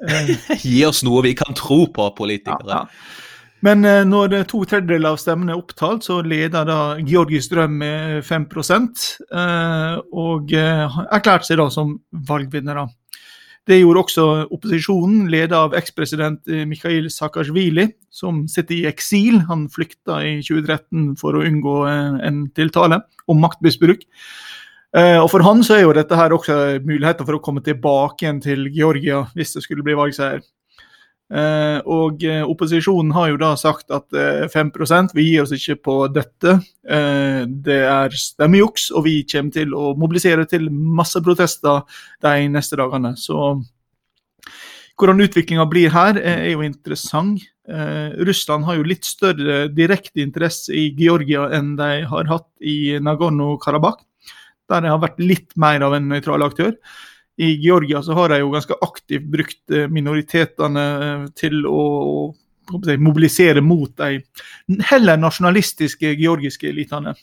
[0.64, 2.70] Gi oss noe vi kan tro på, politikere.
[2.70, 3.18] Ja, ja.
[3.64, 8.24] Men eh, når to tredjedeler av stemmene er opptalt, så leder da Georgis drøm med
[8.24, 12.86] 5 eh, og eh, erklærte seg da som valgvinnere.
[13.68, 14.24] Det gjorde også
[14.56, 19.36] opposisjonen, ledet av ekspresident Mikhail Saakashvili, som sitter i eksil.
[19.50, 21.74] Han flykta i 2013 for å unngå
[22.24, 24.08] en tiltale om maktmisbruk.
[24.96, 28.24] Eh, og For han så er jo dette her også muligheter for å komme tilbake
[28.24, 30.42] igjen til Georgia hvis det skulle bli valgseier.
[31.30, 34.08] Eh, og eh, opposisjonen har jo da sagt at
[34.50, 36.56] 5 eh, vi gir oss ikke på dette.
[36.82, 41.84] Det er stemmejuks, og vi kommer til å mobilisere til masse protester
[42.24, 43.14] de neste dagene.
[43.14, 43.60] Så
[44.98, 47.46] hvordan utviklinga blir her, er jo interessant.
[48.26, 54.02] Russland har jo litt større direkte interesse i Georgia enn de har hatt i Nagorno-Karabakh,
[54.70, 56.76] der jeg har vært litt mer av en nøytral aktør
[57.40, 61.82] i Georgia så har de jo ganske aktivt brukt eh, minoritetene eh, til å,
[62.28, 64.20] å mobilisere mot de
[64.90, 67.14] heller nasjonalistiske georgiske elitene.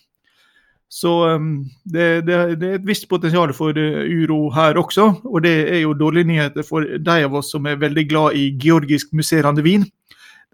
[0.90, 5.56] Så um, det, det, det, er et visst potensial for uro her også, og det
[5.68, 9.66] er jo dårlige nyheter for de av oss som er veldig glad i georgisk musserende
[9.66, 9.84] vin.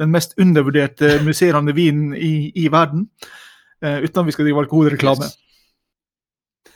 [0.01, 3.05] Den mest undervurderte musserende vinen i, i verden,
[3.77, 5.29] uten at vi skal drive alkoholreklame.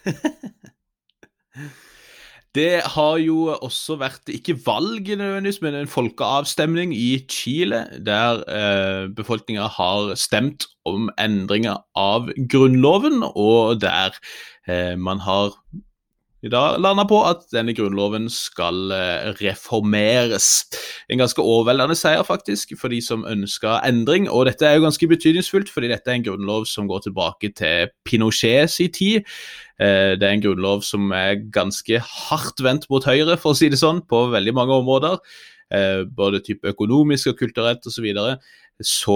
[2.58, 9.10] Det har jo også vært ikke valg nødvendigvis, men en folkeavstemning i Chile, der eh,
[9.14, 14.16] befolkninga har stemt om endringer av grunnloven, og der
[14.66, 15.54] eh, man har
[16.48, 20.48] i dag landa på at denne grunnloven skal eh, reformeres.
[21.12, 24.30] En ganske overveldende seier, faktisk, for de som ønsker endring.
[24.32, 27.92] Og dette er jo ganske betydningsfullt, fordi dette er en grunnlov som går tilbake til
[28.08, 29.28] Pinochets tid.
[29.80, 33.70] Eh, det er en grunnlov som er ganske hardt vendt mot høyre, for å si
[33.72, 35.22] det sånn, på veldig mange områder.
[35.68, 38.08] Eh, både type økonomisk og kulturelt osv.
[38.78, 39.14] Så,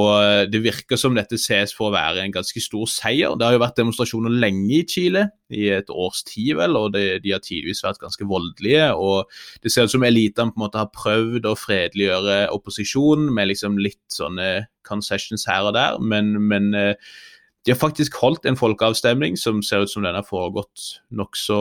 [0.50, 3.36] det virker som dette ses for å være en ganske stor seier.
[3.38, 7.20] Det har jo vært demonstrasjoner lenge i Chile, i et års tid vel, og det,
[7.22, 8.88] de har tidvis vært ganske voldelige.
[8.98, 9.30] og
[9.62, 13.78] Det ser ut som elitene på en måte har prøvd å fredeliggjøre opposisjonen med liksom
[13.78, 19.62] litt sånne concessions her og der, men, men de har faktisk holdt en folkeavstemning som
[19.62, 21.60] ser ut som den har foregått nokså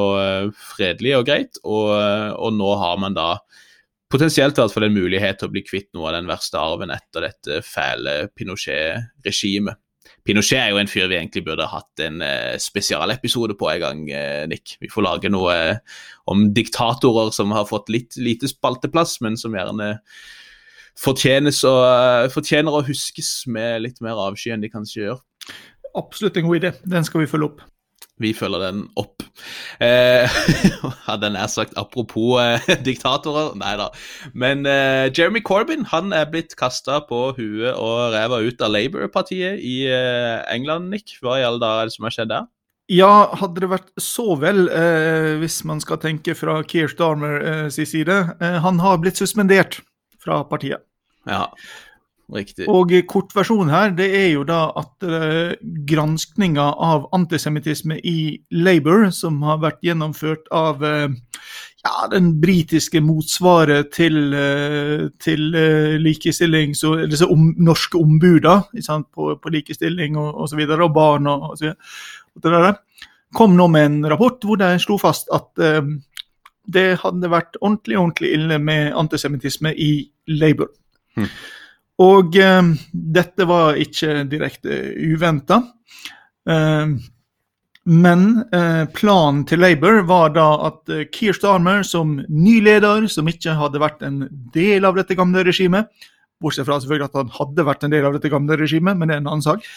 [0.72, 1.92] fredelig og greit, og,
[2.32, 3.34] og nå har man da
[4.10, 6.92] potensielt i hvert fall en mulighet til å bli kvitt noe av den verste arven
[6.94, 9.78] etter dette fæle Pinochet-regimet.
[10.26, 14.02] Pinochet er jo en fyr vi egentlig burde hatt en uh, spesialepisode på en gang,
[14.12, 14.76] uh, Nick.
[14.82, 19.56] Vi får lage noe uh, om diktatorer som har fått litt lite spalteplass, men som
[19.56, 19.94] gjerne
[21.00, 25.20] og, fortjener å huskes med litt mer avsky enn de kanskje gjør.
[25.96, 26.72] Absolutt en god idé.
[26.84, 27.62] Den skal vi følge opp.
[28.20, 29.24] Vi følger den opp.
[29.80, 30.28] Eh,
[31.08, 33.88] hadde nær sagt apropos eh, diktatorer, nei da.
[34.36, 39.62] Men eh, Jeremy Corbyn han er blitt kasta på huet og ræva ut av Labour-partiet
[39.64, 41.16] i eh, England, Nick.
[41.24, 42.48] Hva i alle dager er det som har skjedd der?
[42.90, 47.66] Ja, hadde det vært så vel, eh, hvis man skal tenke fra Keir Starmer eh,
[47.72, 48.18] sin side.
[48.40, 49.80] han har blitt suspendert
[50.20, 50.84] fra partiet.
[51.28, 51.46] Ja.
[52.30, 52.66] Riktig.
[52.70, 55.50] Og kortversjonen her det er jo da at uh,
[55.88, 61.10] granskninga av antisemittisme i Labour, som har vært gjennomført av uh,
[61.82, 69.32] ja, den britiske motsvaret til, uh, til uh, likestilling, så disse om, norske ombuda på,
[69.34, 71.72] på, likestilling og osv., og, så videre, og barn og, og så
[72.38, 72.74] videre,
[73.34, 75.50] kom nå med en rapport hvor de slo fast at
[76.70, 79.92] det hadde vært ordentlig, ordentlig ille med antisemittisme i
[80.30, 80.70] Labour.
[81.14, 81.30] Hmm.
[82.00, 85.60] Og eh, dette var ikke direkte uventa.
[86.48, 86.94] Eh,
[87.90, 93.28] men eh, planen til Labour var da at eh, Keir Starmer som ny leder, som
[93.28, 95.88] ikke hadde vært en del av dette gamle regimet
[96.40, 99.18] Bortsett fra selvfølgelig at han hadde vært en del av dette gamle regimet, men det
[99.18, 99.66] er en annen sak.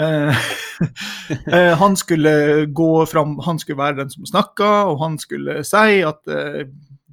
[0.00, 0.44] Eh,
[1.54, 5.98] eh, han skulle gå fram, han skulle være den som snakka, og han skulle si
[6.06, 6.22] at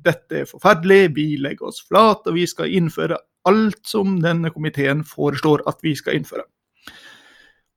[0.07, 3.17] dette er forferdelig, vi legger oss flat, og vi skal innføre
[3.49, 6.45] alt som denne komiteen foreslår at vi skal innføre.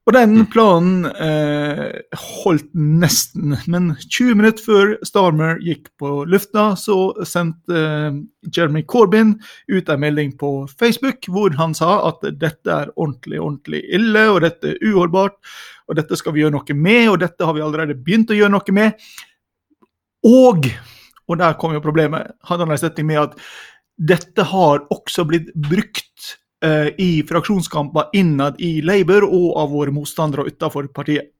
[0.08, 0.46] Og den mm.
[0.50, 8.16] planen eh, holdt nesten, men 20 minutter før Starmer gikk på lufta, så sendte eh,
[8.48, 9.36] Jeremy Corbyn
[9.70, 14.40] ut en melding på Facebook hvor han sa at dette er ordentlig, ordentlig ille, og
[14.46, 15.36] dette er uholdbart,
[15.86, 18.56] og dette skal vi gjøre noe med, og dette har vi allerede begynt å gjøre
[18.56, 19.10] noe med.
[20.26, 20.72] Og,
[21.28, 23.38] og der kom jo problemet, hadde han en setning med at
[24.00, 26.32] dette har også blitt brukt
[26.64, 31.34] eh, i fraksjonskamper innad i Labour og av våre motstandere utenfor partiet.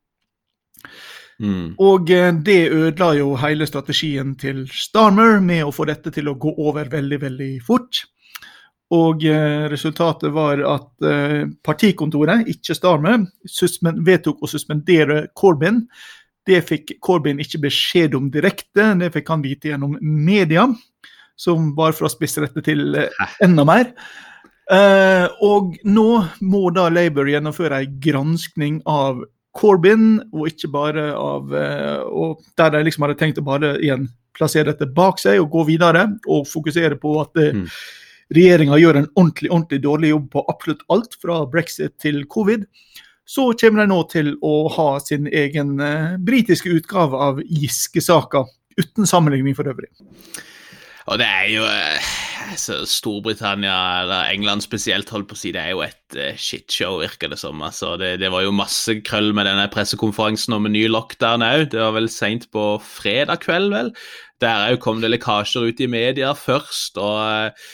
[1.41, 1.73] Mm.
[1.81, 6.37] Og eh, det ødela jo hele strategien til Starmer med å få dette til å
[6.37, 8.05] gå over veldig, veldig fort.
[8.93, 11.11] Og eh, resultatet var at
[11.65, 13.25] partikontoret, ikke Starmer,
[14.05, 15.87] vedtok å suspendere Corbyn.
[16.45, 20.67] Det fikk Corbyn ikke beskjed om direkte, det fikk han vite gjennom media
[21.41, 23.95] som å spisse dette til eh, enda mer.
[24.71, 26.09] Uh, og nå
[26.47, 29.25] må da Labour gjennomføre en granskning av
[29.57, 34.07] Corbyn, og ikke bare av uh, og Der de liksom hadde tenkt å bare igjen
[34.37, 37.67] plassere dette bak seg og gå videre, og fokusere på at uh, mm.
[38.37, 42.69] regjeringa gjør en ordentlig, ordentlig dårlig jobb på absolutt alt, fra brexit til covid.
[43.27, 48.47] Så kommer de nå til å ha sin egen uh, britiske utgave av Giske-saka,
[48.79, 49.91] uten sammenligning for øvrig.
[51.11, 55.73] Og det er jo altså, Storbritannia, eller England spesielt, holdt på å si, det er
[55.75, 57.59] jo et uh, shitshow, virker det som.
[57.67, 61.67] Altså, det, det, var jo masse krøll med denne pressekonferansen om en ny lockdown òg.
[61.75, 63.95] Det var vel seint på fredag kveld, vel.
[64.41, 67.01] Der òg kom det lekkasjer ut i media først.
[67.03, 67.73] og uh,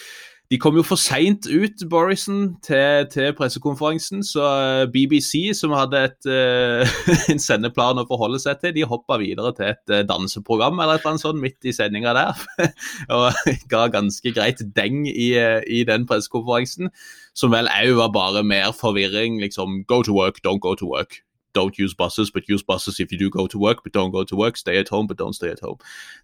[0.50, 4.22] de kom jo for seint ut, Borison, til, til, pressekonferansen.
[4.26, 6.96] Så eh, BBC, som hadde et, uh,
[7.32, 11.02] en sendeplan å forholde seg til, de hoppa videre til et uh, danseprogram eller et
[11.02, 12.46] eller annet sånt midt i sendinga der.
[13.16, 16.94] og ga ganske greit deng i, i den pressekonferansen,
[17.36, 19.40] som vel òg var bare mer forvirring.
[19.42, 21.22] Liksom go to work, don't go to work.
[21.56, 24.22] don't use buses, but use buses if you do go to work, but don't go
[24.24, 24.58] to work.
[24.58, 25.78] Stay at home, but don't stay at home.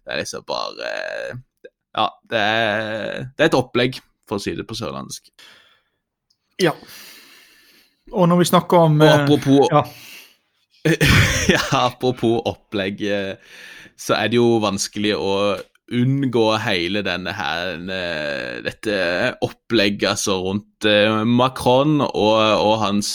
[0.05, 0.91] Det er liksom bare
[1.97, 3.99] Ja, det er, det er et opplegg,
[4.33, 5.29] for å si det på sørlandsk.
[6.61, 6.73] Ja.
[8.13, 9.83] Og når vi snakker om Og eh, apropos ja.
[11.55, 13.61] ja, apropos opplegg, eh,
[13.95, 15.35] så er det jo vanskelig å
[15.93, 18.97] unngå hele denne her eh, dette
[19.45, 20.87] opplegget altså rundt
[21.27, 23.13] Macron og, og hans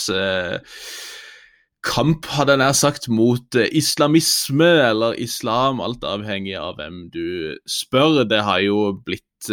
[1.84, 8.22] kamp, hadde jeg nær sagt, mot islamisme eller islam, alt avhengig av hvem du spør.
[8.28, 9.52] Det har jo blitt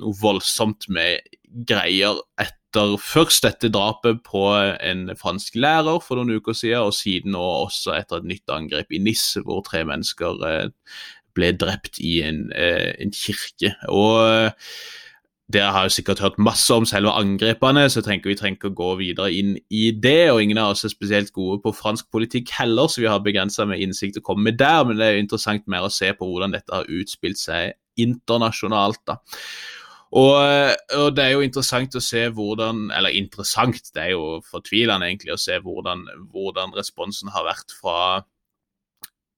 [0.00, 1.24] noe voldsomt med
[1.68, 7.38] greier etter først dette drapet på en fransk lærer for noen uker siden, og siden
[7.38, 10.68] også etter et nytt angrep i Nis, hvor tre mennesker eh,
[11.36, 13.72] ble drept i en, eh, en kirke.
[13.88, 14.70] Og eh,
[15.52, 18.72] dere har jo sikkert hørt masse om selve angrepene, så jeg tenker vi trenger ikke
[18.72, 20.32] å gå videre inn i det.
[20.32, 23.64] og Ingen av oss er spesielt gode på fransk politikk heller, så vi har begrensa
[23.68, 24.82] med innsikt å komme med der.
[24.84, 29.00] Men det er jo interessant mer å se på hvordan dette har utspilt seg internasjonalt.
[29.06, 29.20] da.
[30.14, 30.36] Og,
[30.94, 35.34] og det er jo interessant å se hvordan Eller interessant, det er jo fortvilende egentlig
[35.34, 38.22] å se hvordan, hvordan responsen har vært fra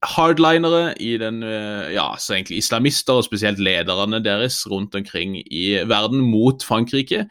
[0.04, 5.80] hardlinere i den eh, Ja, så egentlig islamister, og spesielt lederne deres rundt omkring i
[5.88, 7.24] verden, mot Frankrike.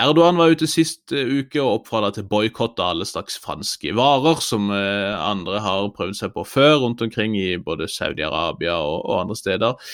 [0.00, 4.38] Erdogan var ute sist eh, uke og oppfordra til boikott av alle slags franske varer,
[4.40, 9.18] som eh, andre har prøvd seg på før rundt omkring i både Saudi-Arabia og, og,
[9.18, 9.90] andre steder.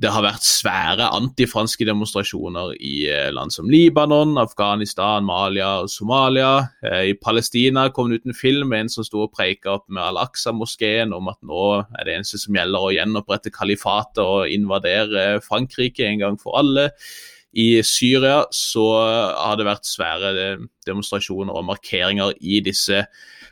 [0.00, 6.54] Det har vært svære antifranske demonstrasjoner i eh, land som Libanon, Afghanistan, Malia og Somalia.
[7.04, 10.06] I Palestina kom det ut en film med en som sto og preika opp med
[10.06, 16.08] Al-Aqsa-moskeen om at nå er det eneste som gjelder å gjenopprette kalifatet og invadere Frankrike
[16.08, 16.88] en gang for alle.
[17.52, 20.30] I Syria så har det vært svære
[20.86, 23.02] demonstrasjoner og markeringer i disse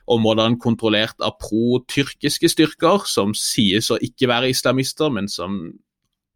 [0.08, 5.60] områdene kontrollert av pro-tyrkiske styrker, som sies å ikke være islamister, men som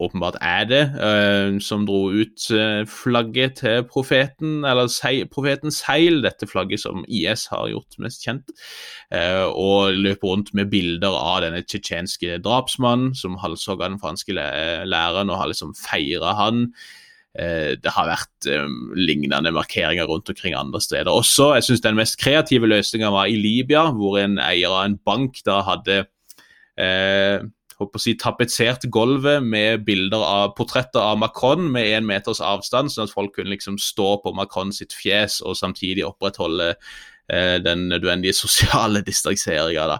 [0.02, 6.18] åpenbart er det, uh, som dro ut uh, flagget til profeten, eller sei, profetens seil,
[6.24, 8.50] dette flagget som IS har gjort mest kjent,
[9.12, 15.38] og løper rundt med bilder av denne tsjetsjenske drapsmannen som halshogga den franske læreren og
[15.38, 16.70] har liksom feira han.
[17.32, 21.54] Det har vært um, lignende markeringer rundt omkring andre steder også.
[21.56, 25.40] Jeg synes Den mest kreative løsninga var i Libya, hvor en eier av en bank
[25.46, 26.02] da hadde
[26.76, 27.40] eh,
[27.82, 32.92] håper å si, tapetsert gulvet med bilder av portretter av Macron med én meters avstand,
[32.92, 36.92] sånn at folk kunne liksom stå på Macron sitt fjes og samtidig opprettholde eh,
[37.30, 39.98] den nødvendige sosiale distanseringa.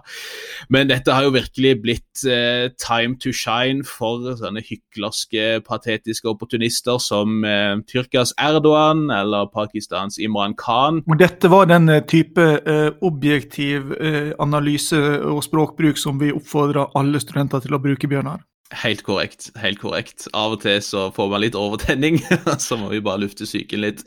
[0.69, 6.99] Men dette har jo virkelig blitt eh, time to shine for sånne hyklerske, patetiske opportunister
[7.01, 11.01] som eh, Tyrkias Erdogan eller Pakistans Imran Khan.
[11.07, 16.89] Og dette var den eh, type eh, objektiv eh, analyse og språkbruk som vi oppfordra
[16.99, 18.43] alle studenter til å bruke, Bjørnar?
[18.73, 19.51] Helt korrekt.
[19.61, 20.27] helt korrekt.
[20.33, 22.19] Av og til så får man litt overtenning,
[22.65, 24.01] så må vi bare lufte psyken litt.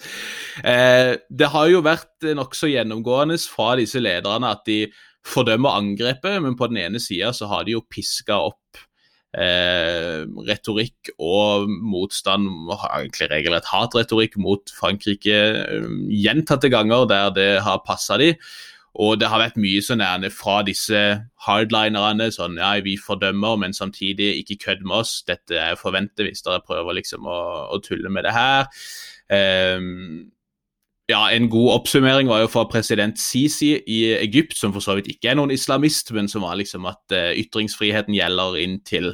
[0.67, 4.87] Eh, det har jo vært nokså gjennomgående fra disse lederne at de
[5.27, 8.81] fordømmer angrepet, men på den ene sida så har de jo piska opp
[9.37, 12.49] eh, retorikk og motstand,
[12.87, 15.91] egentlig regelrett hatretorikk mot Frankrike eh,
[16.25, 18.33] gjentatte ganger der det har passa de.
[19.03, 21.01] Og det har vært mye sånn nærme fra disse
[21.47, 22.31] hardlinerne.
[22.33, 25.19] Sånn ja, vi fordømmer, men samtidig ikke kødd med oss.
[25.29, 27.41] Dette er forventet hvis dere prøver liksom å,
[27.77, 28.71] å tulle med det her.
[29.29, 30.31] Um,
[31.11, 35.13] ja, En god oppsummering var jo fra president Sisi i Egypt, som for så vidt
[35.13, 39.13] ikke er noen islamist, men som var liksom at uh, ytringsfriheten gjelder inntil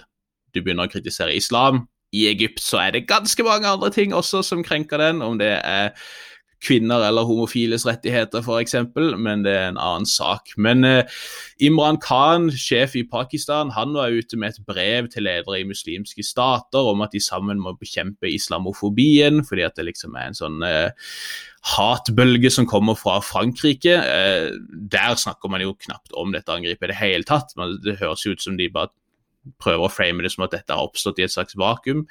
[0.53, 1.87] du begynner å kritisere islam.
[2.13, 5.55] I Egypt så er det ganske mange andre ting også som krenker den, om det
[5.65, 5.95] er
[6.63, 8.77] kvinner eller homofiles rettigheter, f.eks.,
[9.19, 10.55] men det er en annen sak.
[10.57, 11.21] Men eh,
[11.63, 16.25] Imran Khan, sjef i Pakistan, han var ute med et brev til ledere i muslimske
[16.27, 20.63] stater om at de sammen må bekjempe islamofobien, fordi at det liksom er en sånn
[20.67, 21.11] eh,
[21.75, 23.99] hatbølge som kommer fra Frankrike.
[23.99, 27.55] Eh, der snakker man jo knapt om dette angrepet i det hele tatt.
[27.59, 28.91] Men det høres ut som de bare
[29.63, 32.07] prøver å frame det som at dette har oppstått i et slags vakuum.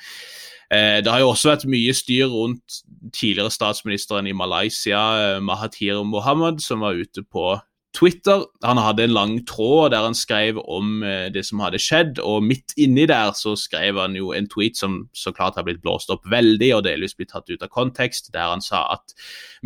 [0.72, 6.04] Eh, det har jo også vært mye styr rundt tidligere statsministeren i Malaysia, eh, Mahathir
[6.08, 7.60] Mohammed, som var ute på
[7.94, 8.46] Twitter.
[8.64, 12.46] Han hadde en lang tråd der han skrev om eh, det som hadde skjedd, og
[12.48, 16.14] midt inni der så skrev han jo en tweet som så klart har blitt blåst
[16.14, 19.16] opp veldig og delvis blitt tatt ut av kontekst, der han sa at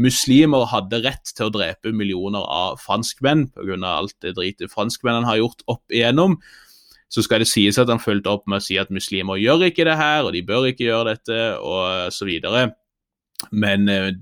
[0.01, 3.77] muslimer hadde rett til å drepe millioner av franskmenn pga.
[3.85, 6.39] alt det dritet franskmennene har gjort opp igjennom.
[7.11, 9.85] Så skal det sies at han fulgte opp med å si at muslimer gjør ikke
[9.87, 12.69] det her, og de bør ikke gjøre dette, og så videre.
[13.51, 14.13] Men eh,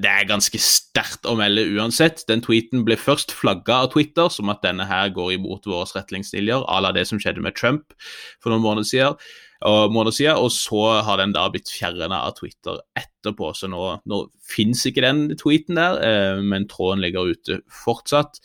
[0.00, 2.24] det er ganske sterkt å melde uansett.
[2.28, 6.64] Den tweeten ble først flagga av Twitter som at denne her går imot våre retningslinjer,
[6.66, 7.96] à la det som skjedde med Trump
[8.42, 9.18] for noen måneder siden.
[9.62, 13.52] Og, måneder siden, og så har den da blitt fjerna av Twitter etterpå.
[13.54, 18.42] Så nå, nå fins ikke den tweeten der, eh, men tråden ligger ute fortsatt.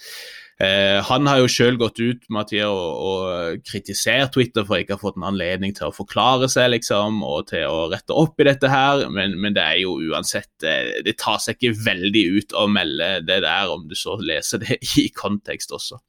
[0.58, 4.98] Eh, han har jo sjøl gått ut Mathias, og, og kritisert Twitter for ikke å
[4.98, 8.48] ha fått en anledning til å forklare seg liksom, og til å rette opp i
[8.48, 12.58] dette her, men, men det er jo uansett det, det, tar seg ikke veldig ut
[12.58, 16.02] å melde det der, om du så leser det i kontekst også.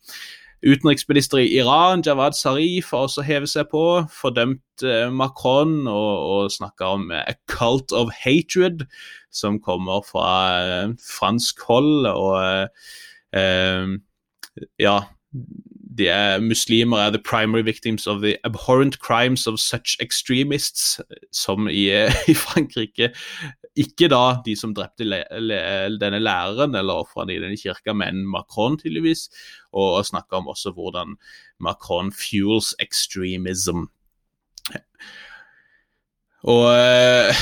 [0.64, 6.50] Utenriksminister i Iran, Jawad Zarif, har også hevet seg på, fordømt eh, Macron og, og
[6.56, 8.88] snakka om a cult of hatred,
[9.30, 10.32] som kommer fra
[10.64, 12.08] eh, fransk hold.
[12.10, 13.98] og eh,
[14.78, 15.00] ja,
[15.98, 21.00] de er muslimer er the primary victims of the abhorrent crimes of such extremists,
[21.32, 21.88] som i,
[22.32, 23.10] i Frankrike.
[23.76, 25.58] Ikke da de som drepte le, le,
[26.00, 29.28] denne læreren eller ofrene i denne kirka, men Macron, tydeligvis.
[29.72, 31.16] Og, og snakker om også hvordan
[31.60, 33.88] Macron fuels extremism.
[36.46, 37.34] Og eh,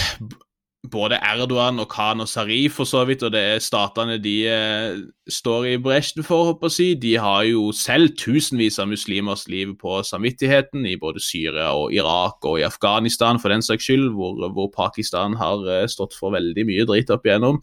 [0.90, 4.98] både Erdogan og Khan og Sarif for så vidt, og det er statene de eh,
[5.28, 6.88] står i bresjen for, håper å si.
[7.00, 12.46] De har jo selv tusenvis av muslimers liv på samvittigheten, i både Syria og Irak
[12.46, 16.66] og i Afghanistan for den saks skyld, hvor, hvor Pakistan har eh, stått for veldig
[16.68, 17.62] mye dritt opp igjennom.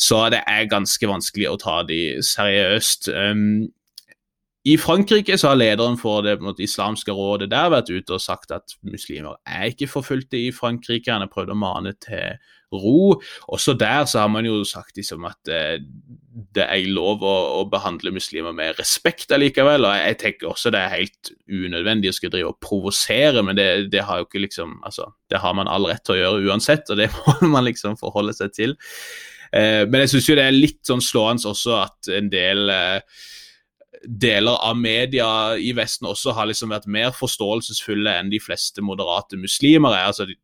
[0.00, 3.12] Så det er ganske vanskelig å ta de seriøst.
[3.12, 3.70] Um,
[4.64, 8.52] i Frankrike så har lederen for det måte, islamske rådet der vært ute og sagt
[8.54, 11.10] at muslimer er ikke forfulgte i Frankrike.
[11.10, 12.36] Han har prøvd å mane til
[12.72, 13.16] ro.
[13.50, 15.82] Også der så har man jo sagt liksom, at eh,
[16.54, 19.88] det er lov å, å, behandle muslimer med respekt allikevel.
[19.88, 23.68] Og jeg tenker også det er helt unødvendig å skulle drive og provosere, men det,
[23.92, 26.86] det, har jo ikke liksom altså, Det har man all rett til å gjøre uansett,
[26.86, 28.78] og det må man liksom forholde seg til.
[29.50, 33.22] Eh, men jeg syns jo det er litt sånn slående også at en del eh,
[34.06, 35.26] deler av media
[35.58, 40.08] i Vesten også har liksom vært mer forståelsesfulle enn de fleste moderate muslimer er.
[40.10, 40.36] altså de,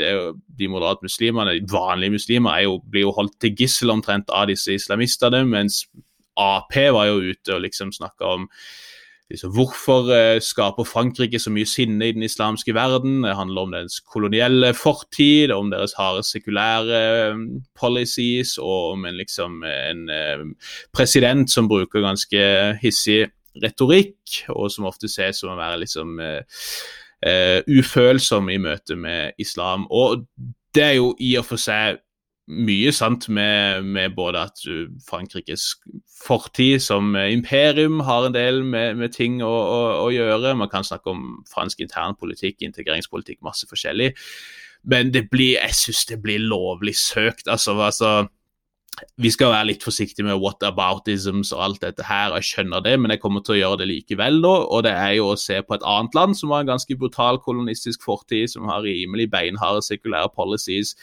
[0.00, 4.48] jo, de moderate muslimene, de vanlige muslimer, jo, blir jo holdt til gissel omtrent av
[4.50, 5.84] disse islamistene, mens
[6.36, 8.48] Ap var jo ute og liksom snakka om
[9.30, 13.22] liksom, hvorfor eh, skaper Frankrike så mye sinne i den islamske verden?
[13.24, 17.00] Det handler om deres kolonielle fortid, om deres harde sekulære
[17.30, 17.40] eh,
[17.78, 20.44] policies og om en, liksom, en eh,
[20.94, 22.44] president som bruker ganske
[22.82, 23.26] hissig
[23.62, 26.18] retorikk, og som ofte ses som å være liksom
[27.66, 29.86] ufølsom i møte med islam.
[29.88, 30.26] Og
[30.76, 31.96] det er jo i og for seg
[32.46, 34.62] mye sant med, med, både at
[35.08, 35.72] Frankrikes
[36.22, 40.54] fortid som imperium har en del med, med ting å, å, å, gjøre.
[40.58, 44.12] Man kan snakke om fransk internpolitikk, integreringspolitikk, masse forskjellig.
[44.86, 47.48] Men det blir, jeg syns det blir lovlig søkt.
[47.50, 48.28] altså, altså
[49.16, 53.12] vi skal være litt forsiktige med whataboutisms og alt dette her, jeg skjønner det, men
[53.12, 54.52] jeg kommer til å gjøre det likevel da.
[54.72, 57.40] Og det er jo å se på et annet land som har en ganske brutal
[57.44, 60.94] kolonistisk fortid, som har rimelig beinharde sekulære policies,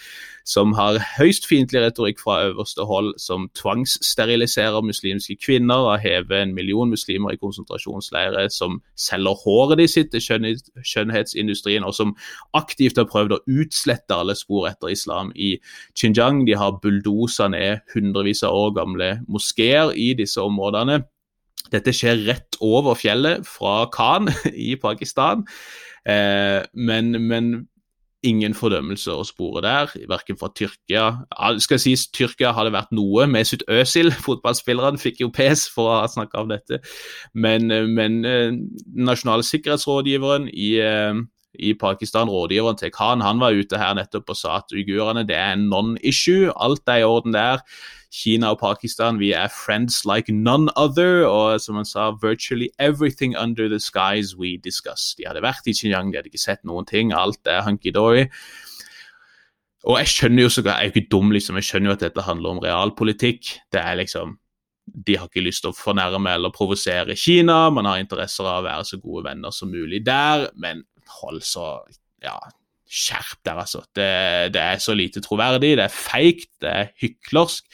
[0.50, 6.56] som har høyst fiendtlig retorikk fra øverste hold, som tvangssteriliserer muslimske kvinner, og hever en
[6.58, 12.16] million muslimer i konsentrasjonsleirer, som selger håret de sitt til skjønnhetsindustrien, og som
[12.58, 15.56] aktivt har prøvd å utslette alle spor etter islam i
[15.98, 16.44] Xinjiang.
[16.50, 21.02] De har bulldosa ned hundrevis av år gamle moskeer i disse områdene.
[21.74, 25.46] Dette skjer rett over fjellet fra Khan i Pakistan.
[26.06, 27.54] Eh, men, men,
[28.24, 31.10] ingen fordømmelse å spore der, verken fra Tyrkia
[31.60, 33.26] skal sies, Tyrkia hadde vært noe.
[33.28, 34.14] med sitt Øsil.
[34.26, 36.80] fotballspillerne, fikk jo pes for å ha snakka om dette.
[37.36, 38.56] Men, men eh,
[38.96, 41.20] nasjonale sikkerhetsrådgiveren i, eh,
[41.60, 45.36] i Pakistan, rådgiveren til Khan, han var ute her nettopp og sa at uigurene det
[45.38, 46.52] er non-issue.
[46.56, 47.62] Alt er i orden der.
[48.14, 51.26] Kina og Pakistan vi er friends like none other.
[51.28, 55.16] Og som han sa, virtually everything under the skies we discuss.
[55.18, 57.14] De hadde vært i Xinjiang, de hadde ikke sett noen ting.
[57.14, 58.28] Alt er hunky-dory.
[59.84, 61.58] Og jeg skjønner jo så godt, jeg er jo ikke dum, liksom.
[61.60, 63.58] Jeg skjønner jo at dette handler om realpolitikk.
[63.74, 64.38] Det er liksom
[64.84, 67.70] de har ikke lyst til å fornærme eller provosere Kina.
[67.72, 70.84] Man har interesser av å være så gode venner som mulig der, men
[71.22, 71.78] hold så
[72.24, 72.38] Ja,
[72.94, 73.82] skjerp dere, altså.
[73.96, 74.06] Det,
[74.54, 77.66] det, er så lite troverdig, det er feigt, det er hyklersk.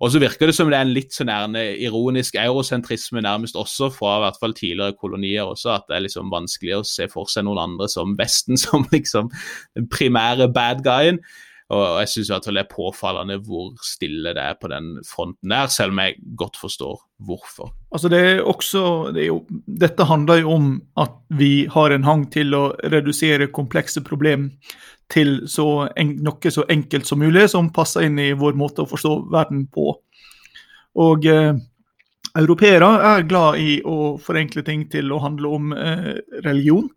[0.00, 3.90] Og så virker det som det er en litt så nærme ironisk eurosentrisme nærmest også
[3.94, 7.30] fra i hvert fall tidligere kolonier også, at det er liksom vanskelig å se for
[7.32, 9.32] seg noen andre som Vesten som liksom
[9.76, 11.20] den primære bad guyen.
[11.68, 15.92] Og jeg syns det er påfallende hvor stille det er på den fronten der, selv
[15.92, 17.74] om jeg godt forstår hvorfor.
[17.92, 22.06] Altså det er også, det er jo, dette handler jo om at vi har en
[22.08, 24.48] hang til å redusere komplekse problem
[25.12, 28.88] til så en, noe så enkelt som mulig, som passer inn i vår måte å
[28.88, 29.92] forstå verden på.
[31.04, 31.52] Og eh,
[32.38, 36.14] europeere er glad i å forenkle ting til å handle om eh,
[36.44, 36.88] religion.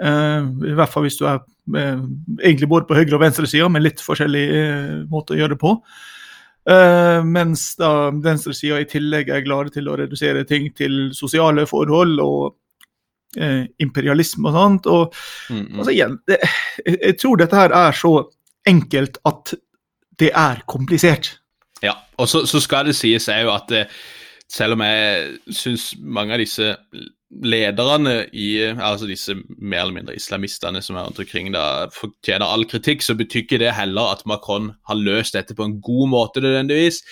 [0.00, 1.40] Eh, I hvert fall hvis du er
[1.76, 5.76] egentlig både på høyre- og venstresida, med litt forskjellig eh, måte å gjøre det på.
[6.70, 12.20] Uh, mens da venstresida i tillegg er glade til å redusere ting til sosiale forhold
[12.20, 12.42] og
[13.40, 14.90] uh, imperialisme og sånt.
[14.92, 15.16] Og
[15.48, 15.78] mm, mm.
[15.78, 16.38] altså igjen, det,
[16.84, 18.14] jeg, jeg, tror dette her er så
[18.68, 19.54] enkelt at
[20.20, 21.32] det er komplisert.
[21.80, 23.72] Ja, og så, så skal det sies er jo at
[24.50, 26.74] selv om jeg syns mange av disse
[27.30, 32.66] lederne i altså disse mer eller mindre islamistene som er rundt omkring, da, fortjener all
[32.68, 36.42] kritikk, så betyr ikke det heller at Macron har løst dette på en god måte
[36.42, 37.04] nødvendigvis.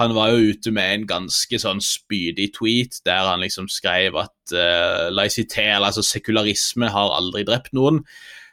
[0.00, 4.56] Han var jo ute med en ganske sånn spydig tweet der han liksom skrev at
[4.56, 8.02] uh, laicité, altså sekularisme, har aldri drept noen.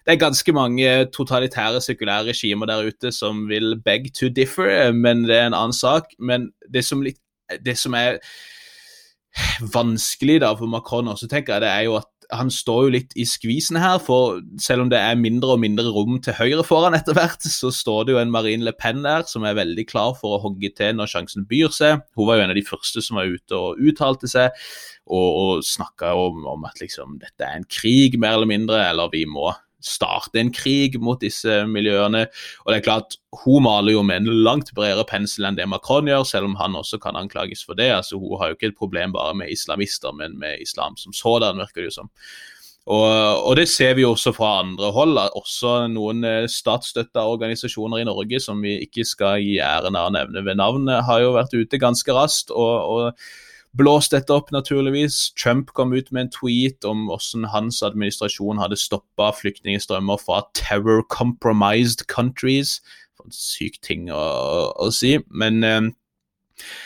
[0.03, 5.24] Det er ganske mange totalitære, sekulære regimer der ute som vil beg to differ, men
[5.28, 6.11] det er en annen sak.
[6.19, 7.21] Men det som, litt,
[7.63, 8.19] det som er
[9.73, 13.13] vanskelig da for Macron også, tenker jeg, det er jo at han står jo litt
[13.19, 16.95] i skvisen her, for selv om det er mindre og mindre rom til høyre foran
[16.97, 20.15] etter hvert, så står det jo en Marine Le Pen der som er veldig klar
[20.19, 22.03] for å hogge til når sjansen byr seg.
[22.17, 24.55] Hun var jo en av de første som var ute og uttalte seg,
[25.03, 29.11] og, og snakka om, om, at liksom dette er en krig, mer eller mindre, eller
[29.13, 29.51] vi må
[29.84, 32.25] starte en krig mot disse miljøene.
[32.63, 36.05] Og det er klart, Hun maler jo med en langt bredere pensel enn det Macron
[36.05, 37.89] gjør, selv om han også kan anklages for det.
[37.91, 41.57] altså Hun har jo ikke et problem bare med islamister, men med islam som sådan,
[41.57, 42.11] virker det jo som.
[42.86, 45.17] Og, og, det ser vi også fra andre hold.
[45.39, 50.13] Også noen eh, statsstøtta organisasjoner i Norge som vi ikke skal gi æren av å
[50.13, 52.51] nevne ved navn, har jo vært ute ganske raskt.
[52.51, 55.32] og, og blåst dette opp, naturligvis.
[55.39, 61.03] Trump kom ut med en tweet om hvordan hans administrasjon hadde stoppa flyktningstrømmer fra terror
[61.09, 62.80] compromised countries.
[63.17, 64.24] For en syk ting å,
[64.78, 65.17] å si.
[65.30, 65.82] Men eh,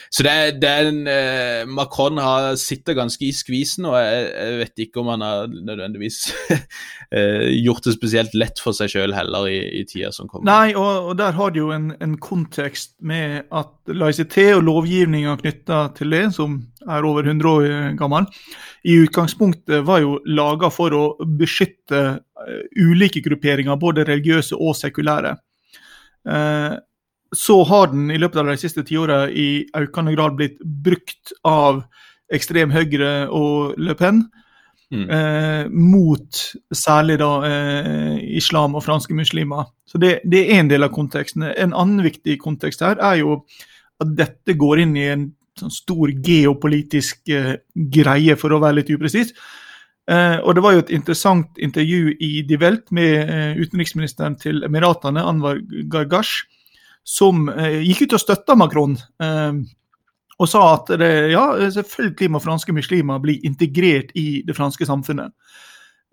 [0.09, 0.71] så det er, det
[1.11, 5.51] eh, Macron har sitter ganske i skvisen, og jeg, jeg vet ikke om han har
[5.51, 6.19] nødvendigvis
[7.17, 10.47] eh, gjort det spesielt lett for seg sjøl heller i, i tida som kommer.
[10.47, 15.35] Nei, og, og der har du jo en, en, kontekst med at laicité og lovgivninga
[15.43, 18.31] knytta til det, som er over 100 år gammel,
[18.87, 21.03] i utgangspunktet var jo laga for å
[21.39, 25.35] beskytte uh, ulike grupperinger, både religiøse og sekulære.
[26.27, 26.79] Uh,
[27.35, 31.83] så har den i løpet av de siste tiåra i økende grad blitt brukt av
[32.33, 34.25] ekstrem høyre og Le Pen.
[34.87, 35.09] Mm.
[35.11, 36.37] Eh, mot
[36.71, 39.67] særlig da eh, islam og franske muslimer.
[39.87, 41.43] Så det, det, er en del av konteksten.
[41.43, 43.41] En annen viktig kontekst her er jo
[43.99, 45.25] at dette går inn i en
[45.59, 49.33] sånn stor geopolitisk eh, greie, for å være litt upresis.
[50.07, 54.63] Eh, og Det var jo et interessant intervju i Die Welt med eh, utenriksministeren til
[54.63, 55.59] Emiratene, Anwar
[55.91, 56.45] Gargash,
[57.07, 58.97] som eh, gikk ut og støtta Macron.
[59.23, 59.61] Eh,
[60.37, 65.31] og sa at det, ja, selvfølgelig må franske muslimer bli integrert i det franske samfunnet.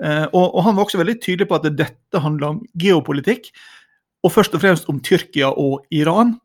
[0.03, 3.51] Eh, og, og, Han var også veldig tydelig på at dette handler om geopolitikk,
[4.24, 6.38] og først og fremst om Tyrkia og Iran.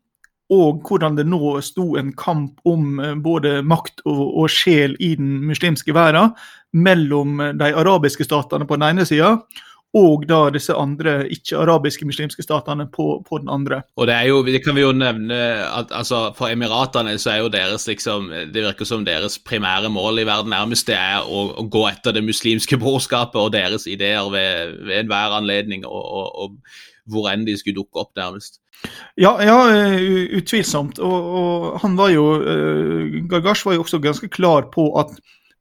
[0.50, 5.44] Og hvordan det nå sto en kamp om både makt og, og sjel i den
[5.46, 6.34] muslimske verden
[6.74, 9.36] mellom de arabiske statene på den ene sida
[9.96, 13.80] og da disse andre ikke-arabiske muslimske statene på, på, den andre.
[13.98, 17.40] Og det er jo, det kan vi jo nevne at altså, For Emiratene så er
[17.42, 21.48] jo deres liksom, det virker som deres primære mål i verden nærmest det er å,
[21.58, 26.30] å gå etter det muslimske brorskapet og deres ideer ved, ved enhver anledning, og, og,
[26.44, 26.78] og,
[27.10, 28.60] hvor enn de skulle dukke opp, nærmest.
[29.18, 29.58] Ja, ja
[30.38, 31.00] utvilsomt.
[31.02, 35.10] Og, og, han var jo uh, Gargash var jo også ganske klar på at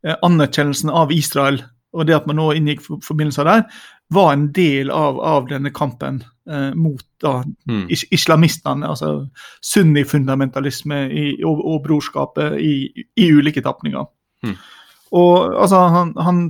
[0.05, 1.63] uh, anerkjennelsen av Israel
[1.93, 3.63] og det at man nå inngikk forbindelser der,
[4.09, 7.85] var en del av, av denne kampen eh, mot da, mm.
[7.93, 8.87] is islamistene.
[8.87, 9.27] Altså
[9.61, 11.03] sunnifundamentalisme
[11.45, 12.73] og, og brorskapet i,
[13.15, 14.07] i, ulike tapninger.
[14.45, 14.55] Mm.
[15.19, 16.41] Og altså, han, han,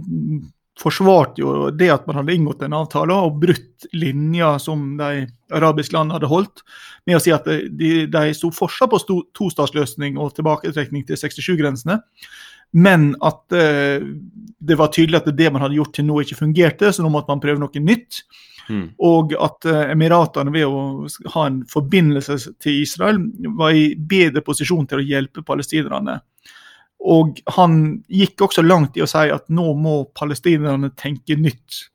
[0.80, 5.92] forsvarte jo det at man hadde inngått en avtale og brutt linja som de arabiske
[5.92, 6.62] landene hadde holdt,
[7.04, 11.98] med å si at de, de sto fortsatt på tostatsløsning og tilbaketrekning til 67-grensene.
[12.72, 14.04] Men at eh,
[14.60, 17.32] det var tydelig at det man hadde gjort til nå, ikke fungerte, så nå måtte
[17.32, 18.22] man prøve noe nytt.
[18.70, 18.84] Mm.
[19.02, 23.22] Og at eh, Emiratene ved å ha en forbindelse til Israel
[23.58, 26.20] var i bedre posisjon til å hjelpe palestinerne.
[27.10, 27.80] Og han
[28.12, 31.86] gikk også langt i å si at nå må palestinerne tenke nytt.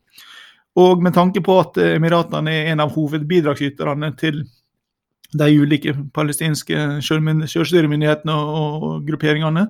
[0.81, 4.43] Og med tanke på at Emiratene er en av hovedbidragsyterne til
[5.35, 9.69] de ulike palestinske selvstyremyndighetene og grupperingene,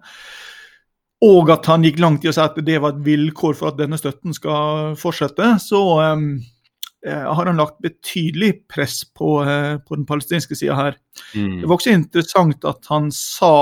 [1.23, 3.79] og at han gikk langt i å si at det var et vilkår for at
[3.79, 6.27] denne støtten skal fortsette, så um,
[7.05, 10.99] har han lagt betydelig press på, uh, på den palestinske sida her.
[11.37, 11.63] Mm.
[11.63, 13.55] Det var også interessant at han sa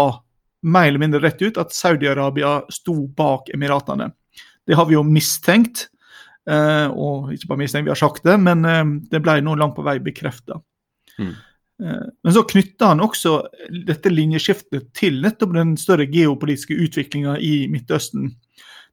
[0.63, 4.13] mer eller mindre rett ut at Saudi-Arabia sto bak Emiratene.
[4.67, 5.89] Det har vi jo mistenkt,
[6.51, 9.77] uh, og ikke bare mistenkt, vi har sagt det, men uh, det ble nå langt
[9.79, 10.59] på vei bekrefta.
[11.19, 11.35] Mm.
[11.83, 13.39] Eh, men så knytta han også
[13.89, 18.31] dette linjeskiftet til nettopp den større geopolitiske utviklinga i Midtøsten.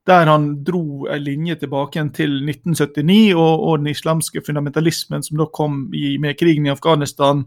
[0.10, 5.46] Der han dro en linje tilbake til 1979 og, og, den islamske fundamentalismen som da
[5.54, 7.44] kom i, med krigen i Afghanistan,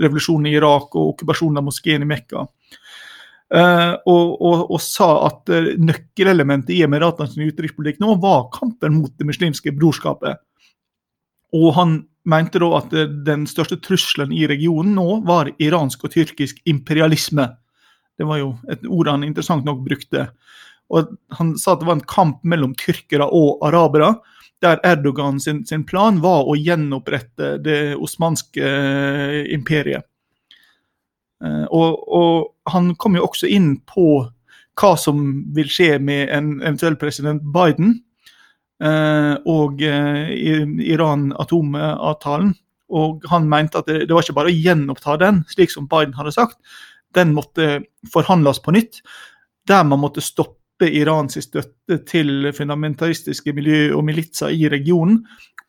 [0.00, 2.46] revolusjonen i Irak og okkupasjonen av moskeen i Mekka.
[3.54, 9.12] Uh, og, og, og, sa at uh, nøkkelelementet i Emiratenes utenrikspolitikk nå var kampen mot
[9.20, 10.40] det muslimske brorskapet.
[11.54, 12.94] Og han mente da at
[13.26, 17.48] den største trusselen i regionen nå var iransk og tyrkisk imperialisme.
[18.18, 20.28] Det var jo et ord han interessant nok brukte.
[20.92, 24.14] Og Han sa at det var en kamp mellom tyrkere og arabere,
[24.62, 30.06] der Erdogan sin, sin plan var å gjenopprette det osmanske eh, imperiet.
[31.44, 34.24] Eh, og, og, Han kom jo også inn på
[34.80, 35.18] hva som
[35.54, 37.98] vil skje med en eventuell president Biden.
[38.84, 40.32] Eh, og eh,
[40.92, 42.52] Iran-atomavtalen.
[42.94, 46.16] Og han mente at det, det, var ikke bare å gjenoppta den, slik som Biden
[46.18, 46.58] hadde sagt.
[47.16, 47.78] Den måtte
[48.12, 49.00] forhandles på nytt,
[49.68, 55.22] der man måtte stoppe Irans støtte til fundamentalistiske miljø og militser i regionen.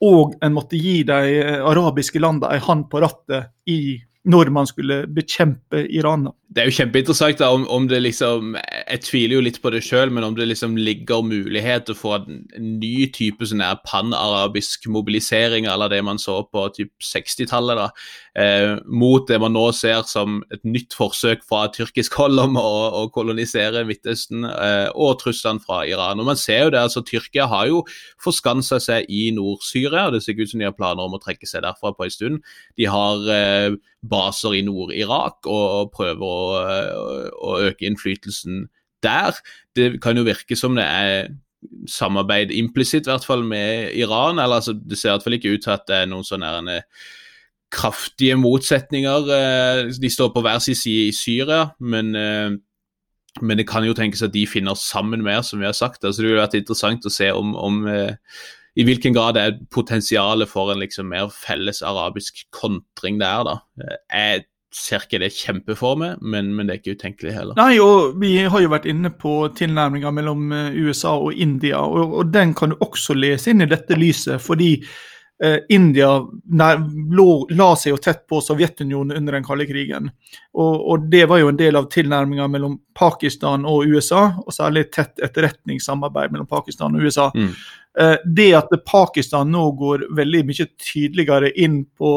[0.03, 3.95] Og en måtte gi de arabiske landene en hånd på rattet i
[4.26, 6.28] når man skulle bekjempe Iran.
[6.46, 9.82] Det er jo kjempeinteressant da, om, om, det liksom Jeg tviler jo litt på det
[9.84, 15.66] sjøl, men om det liksom ligger muligheter for en, ny type sånn her panarabisk mobilisering
[15.70, 17.88] eller det man så på typ 60-tallet, da,
[18.41, 22.74] eh, mot det man nå ser som et nytt forsøk fra tyrkisk hold om å,
[23.02, 26.22] å kolonisere Midtøsten eh, og truslene fra Iran.
[26.22, 27.82] Og man ser jo det, altså Tyrkia har jo
[28.24, 31.50] forskansa seg i Nord-Syria, og det ser ut som de har planer om å trekke
[31.50, 32.56] seg derfra på en stund.
[32.78, 38.68] De har eh, baser i Nord-Irak og, og, prøver å, å, øke innflytelsen
[39.04, 39.38] der.
[39.76, 41.34] Det kan jo virke som det er
[41.90, 44.40] samarbeid implisitt, i hvert fall med Iran.
[44.40, 46.82] eller altså, Det ser i hvert fall ikke ut til at det er noen sånne
[47.76, 49.32] kraftige motsetninger.
[49.36, 52.52] Eh, de står på hver sin side i Syria, men, eh,
[53.42, 56.04] men det kan jo tenkes at de finner sammen mer, som vi har sagt.
[56.04, 58.16] Altså, det ville vært interessant å se om, om eh,
[58.76, 63.58] i hvilken grad det er potensialet for en liksom mer felles arabisk kontring der, da.
[64.12, 64.46] Jeg
[64.76, 67.58] ser ikke det kjempeformet, men, men, det er ikke utenkelig heller.
[67.60, 72.20] Nei, og vi har jo vært inne på tilnærminga mellom eh, USA og India, og,
[72.20, 74.42] og, den kan du også lese inn i dette lyset.
[74.44, 74.76] fordi
[75.70, 76.10] India
[76.56, 76.78] nær,
[77.12, 77.26] lå,
[77.60, 80.08] la seg jo tett på Sovjetunionen under den kalde krigen.
[80.56, 84.86] Og, og, det var jo en del av tilnærminga mellom Pakistan og USA, og særlig
[84.96, 87.28] tett etterretningssamarbeid mellom Pakistan og USA.
[87.36, 87.52] Mm.
[88.00, 92.12] Eh, det at Pakistan nå går veldig mye tydeligere inn på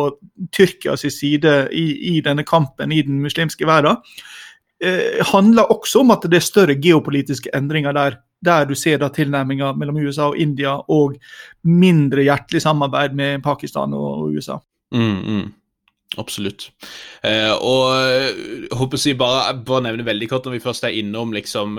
[0.55, 4.01] Tyrkias side i, i, denne kampen i den muslimske verden,
[4.83, 8.19] eh, handler også om at det er større geopolitiske endringer der.
[8.45, 11.16] Der du ser da tilnærminga mellom USA og India, og
[11.64, 14.61] mindre hjertelig samarbeid med Pakistan og USA.
[14.95, 15.49] Mm, mm.
[16.18, 16.70] Absolutt.
[17.24, 20.97] Eh, og jeg eh, håper jeg bare, bare nevne veldig kort når vi først er
[20.97, 21.76] innom liksom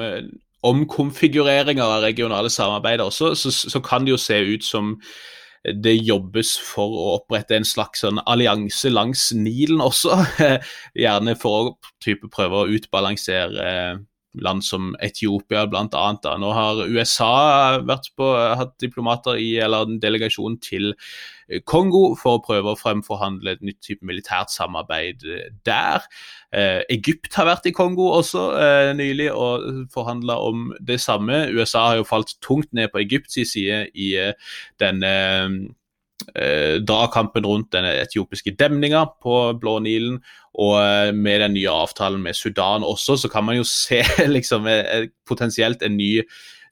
[0.68, 4.98] omkonfigureringer av regionale samarbeider også, så, så, kan det jo se ut som
[5.64, 10.16] det jobbes for å opprette en slags sånn allianse langs Nilen også.
[11.04, 13.66] Gjerne for å type, prøve å utbalansere
[14.38, 16.06] land som Etiopia bl.a.
[16.38, 20.92] Nå har USA på, hatt diplomater i, eller en delegasjon til
[21.50, 26.06] eh, Kongo for å prøve å fremforhandle et nytt type militært samarbeid eh, der.
[26.54, 31.48] Eh, Egypt har vært i Kongo også eh, nylig og forhandla om det samme.
[31.56, 35.14] USA har jo falt tungt ned på Egypts side i eh, denne
[36.36, 40.22] eh, dragkampen rundt den etiopiske demninga på Blå Nilen.
[40.58, 44.68] Og eh, med den nye avtalen med Sudan også, så kan man jo se liksom,
[44.68, 46.24] eh, potensielt en ny,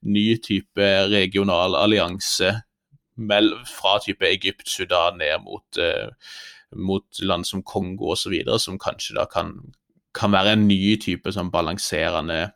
[0.07, 2.53] ny type regional allianse
[3.17, 5.80] fra type Egypt, Sudan ned mot,
[6.78, 9.55] mot land som Kongo osv., som kanskje da kan,
[10.13, 12.51] kan, være en ny type sånn balanserende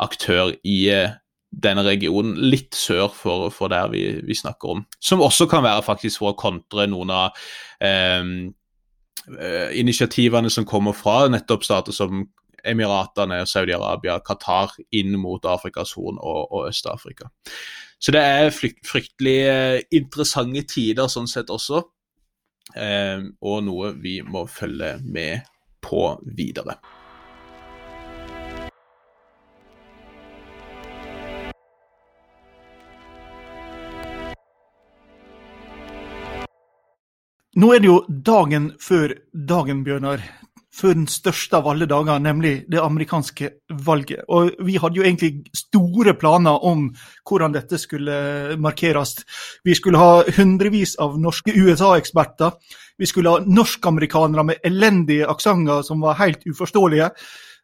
[0.00, 0.78] aktør i
[1.52, 4.82] denne regionen, litt sør for, for der vi, vi, snakker om.
[4.96, 7.36] Som også kan være faktisk for å kontre noen av
[7.80, 8.24] Eh,
[9.74, 12.26] initiativene som kommer fra nettopp stater som
[12.66, 17.30] Emiratene, Saudi-Arabia, Qatar inn mot Afrikas Horn og, og Øst-Afrika.
[17.98, 18.54] Så det er
[18.84, 21.80] fryktelig eh, interessante tider sånn sett også,
[22.76, 25.46] eh, og noe vi må følge med
[25.84, 26.76] på videre.
[37.56, 40.20] Nå er det jo dagen før dagen, Bjørnar.
[40.76, 43.48] Før den største av alle dager, nemlig det amerikanske
[43.86, 44.26] valget.
[44.28, 46.90] Og vi hadde jo egentlig store planer om
[47.24, 49.14] hvordan dette skulle markeres.
[49.64, 52.52] Vi skulle ha hundrevis av norske USA-eksperter.
[53.00, 57.08] Vi skulle ha norskamerikanere med elendige aksenter som var helt uforståelige.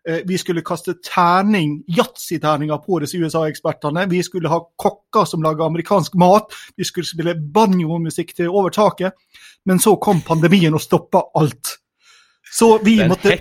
[0.09, 4.07] Eh, vi skulle kaste terning, yatzy-terninger på disse USA-ekspertene.
[4.11, 6.55] Vi skulle ha kokker som laga amerikansk mat.
[6.77, 9.13] Vi skulle spille banjomusikk til over taket.
[9.65, 11.79] Men så kom pandemien og stoppa alt.
[12.53, 13.39] Så vi, måtte,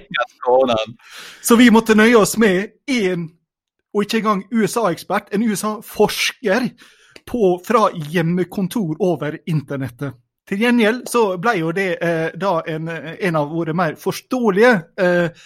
[1.41, 3.25] så vi måtte nøye oss med én,
[3.91, 6.69] og ikke engang USA-ekspert, en USA-forsker
[7.65, 10.13] fra hjemmekontor over internettet.
[10.47, 15.43] Til gjengjeld så ble jo det eh, da en, en, av våre mer forståelige eh,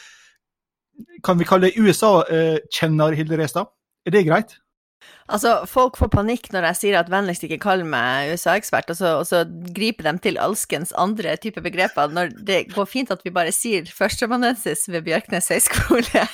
[1.25, 3.71] Kan vi kalle det USA-kjenner, eh, Hilde Restad?
[4.05, 4.51] Er det greit?
[5.25, 9.23] Altså, folk får panikk når jeg sier at vennligst ikke kall meg USA-ekspert, og, og,
[9.25, 9.41] så
[9.73, 13.89] griper de til alskens andre typer begreper, når det går fint at vi bare sier
[13.89, 16.25] førsteamanuensis ved Bjørknes høgskole.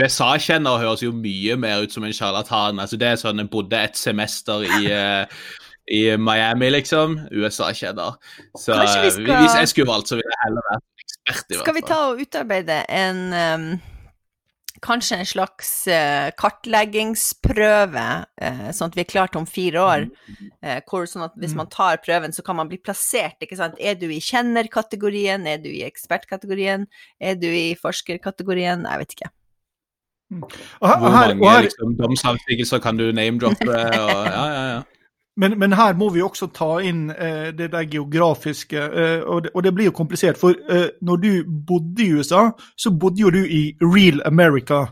[0.00, 2.82] USA-kjenner høres jo mye mer ut som en sjarlatan.
[2.82, 5.24] Altså, det er sånn en bodde et semester i uh,
[5.90, 7.18] i Miami, liksom.
[7.34, 8.14] USA-kjenner.
[8.58, 9.26] Så skal...
[9.26, 10.86] hvis jeg skulle valgt, så ville jeg heller vært
[11.28, 11.64] ekspert, i hvert fall.
[11.66, 13.70] Skal vi ta og utarbeide en um,
[14.84, 18.06] kanskje en slags uh, kartleggingsprøve,
[18.42, 20.06] uh, sånn at vi er klart om fire år.
[20.64, 21.60] Uh, hvor, sånn at hvis mm.
[21.62, 23.36] man tar prøven, så kan man bli plassert.
[23.44, 23.76] ikke sant?
[23.80, 25.46] Er du i kjennerkategorien?
[25.50, 26.88] Er du i ekspertkategorien?
[27.20, 28.86] Er du i forskerkategorien?
[28.88, 29.34] Jeg vet ikke.
[30.30, 30.46] Mm.
[30.78, 33.76] Hvor mange liksom, domsavsigelser kan du name-droppe?
[33.96, 34.80] ja, ja, ja.
[35.36, 39.52] Men, men, her må vi også ta inn eh, det der geografiske, eh, og, det,
[39.54, 40.38] og, det, blir jo komplisert.
[40.40, 41.30] For eh, når du
[41.66, 44.88] bodde i USA, så bodde jo du i real America.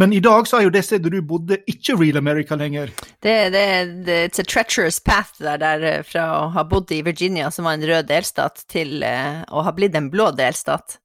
[0.00, 2.92] Men i dag så er jo det stedet du bodde, ikke real America lenger.
[3.20, 3.64] Det, det,
[4.06, 7.68] det It's a treacherous path der, der, eh, fra å ha bodd i Virginia, som
[7.68, 10.96] var en rød delstat, til eh, å ha blitt en blå delstat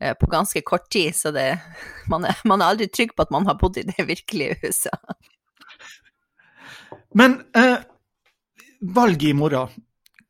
[0.00, 1.16] eh, på ganske kort tid.
[1.18, 1.50] Så det,
[2.12, 4.96] man, er, man er aldri trygg på at man har bodd i det virkelige USA.
[7.18, 7.76] Men eh,
[8.80, 9.72] valget i morgen,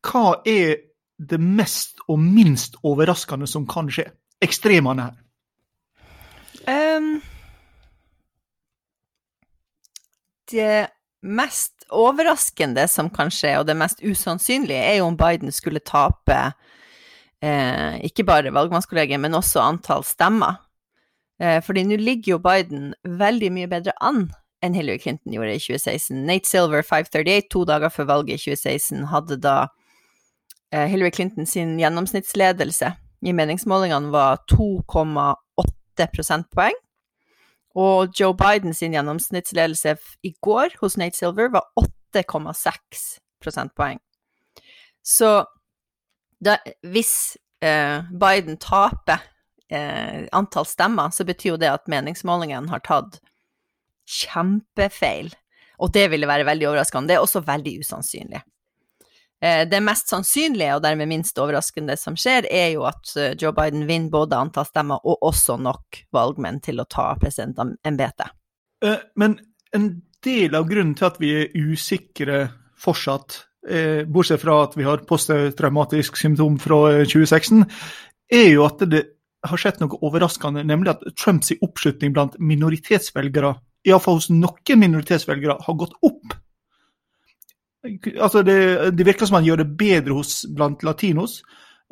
[0.05, 0.77] hva er
[1.19, 4.07] det mest og minst overraskende som kan skje?
[4.41, 5.17] Ekstremene her.
[6.69, 7.19] Um,
[10.51, 10.89] det
[11.21, 16.39] mest overraskende som kan skje, og det mest usannsynlige, er jo om Biden skulle tape
[17.43, 20.61] eh, ikke bare valgmannskollegiet, men også antall stemmer.
[21.41, 24.29] Eh, fordi nå ligger jo Biden veldig mye bedre an
[24.65, 26.25] enn Hillary Clinton gjorde i 2016.
[26.27, 29.55] Nate Silver, 538, to dager før valget i 2016, hadde da
[30.73, 32.91] eh, Hillary Clinton sin gjennomsnittsledelse
[33.21, 36.77] i meningsmålingene var 2,8 prosentpoeng.
[37.79, 39.95] Og Joe Biden sin gjennomsnittsledelse
[40.25, 41.67] i går hos Nate Silver var
[42.15, 43.99] 8,6 prosentpoeng.
[45.03, 45.45] Så
[46.43, 49.21] da, hvis eh, Biden taper
[49.71, 53.19] eh, antall stemmer, så betyr jo det at meningsmålingen har tatt
[54.09, 55.31] kjempefeil.
[55.79, 57.11] Og det ville være veldig overraskende.
[57.11, 58.41] Det er også veldig usannsynlig.
[59.41, 63.53] Eh, det mest sannsynlige, og dermed minst overraskende som skjer, er jo at eh, Joe
[63.55, 68.35] Biden vinner både antall stemmer og også nok valgmenn til å ta presidentembetet.
[68.83, 69.37] Eh, men
[69.75, 69.93] en
[70.25, 72.49] del av grunnen til at vi er usikre
[72.79, 73.45] fortsatt,
[74.07, 77.65] bortsett fra at vi har posttraumatisk symptom fra 2016,
[78.31, 79.01] er jo at det
[79.45, 83.51] har skjedd noe overraskende, nemlig at Trumps oppslutning blant minoritetsvelgere
[83.87, 86.35] iallfall hos noen minoritetsvelgere, har gått opp.
[88.19, 91.39] Altså det, det, virker som han gjør det bedre hos, blant latinos,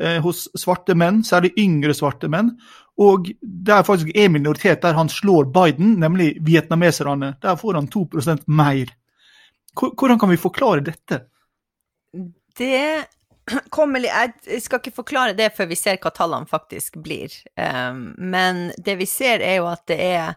[0.01, 2.51] eh, hos svarte menn, særlig yngre svarte menn.
[2.97, 7.35] Og det er faktisk en minoritet der han slår Biden, nemlig vietnameserne.
[7.41, 8.91] Der får han 2% mer.
[9.77, 11.21] Hvordan kan vi forklare dette?
[12.57, 13.05] Det
[13.69, 17.31] kommer Jeg skal ikke forklare det før vi ser hva tallene faktisk blir.
[17.55, 20.33] Um, men det vi ser, er jo at det er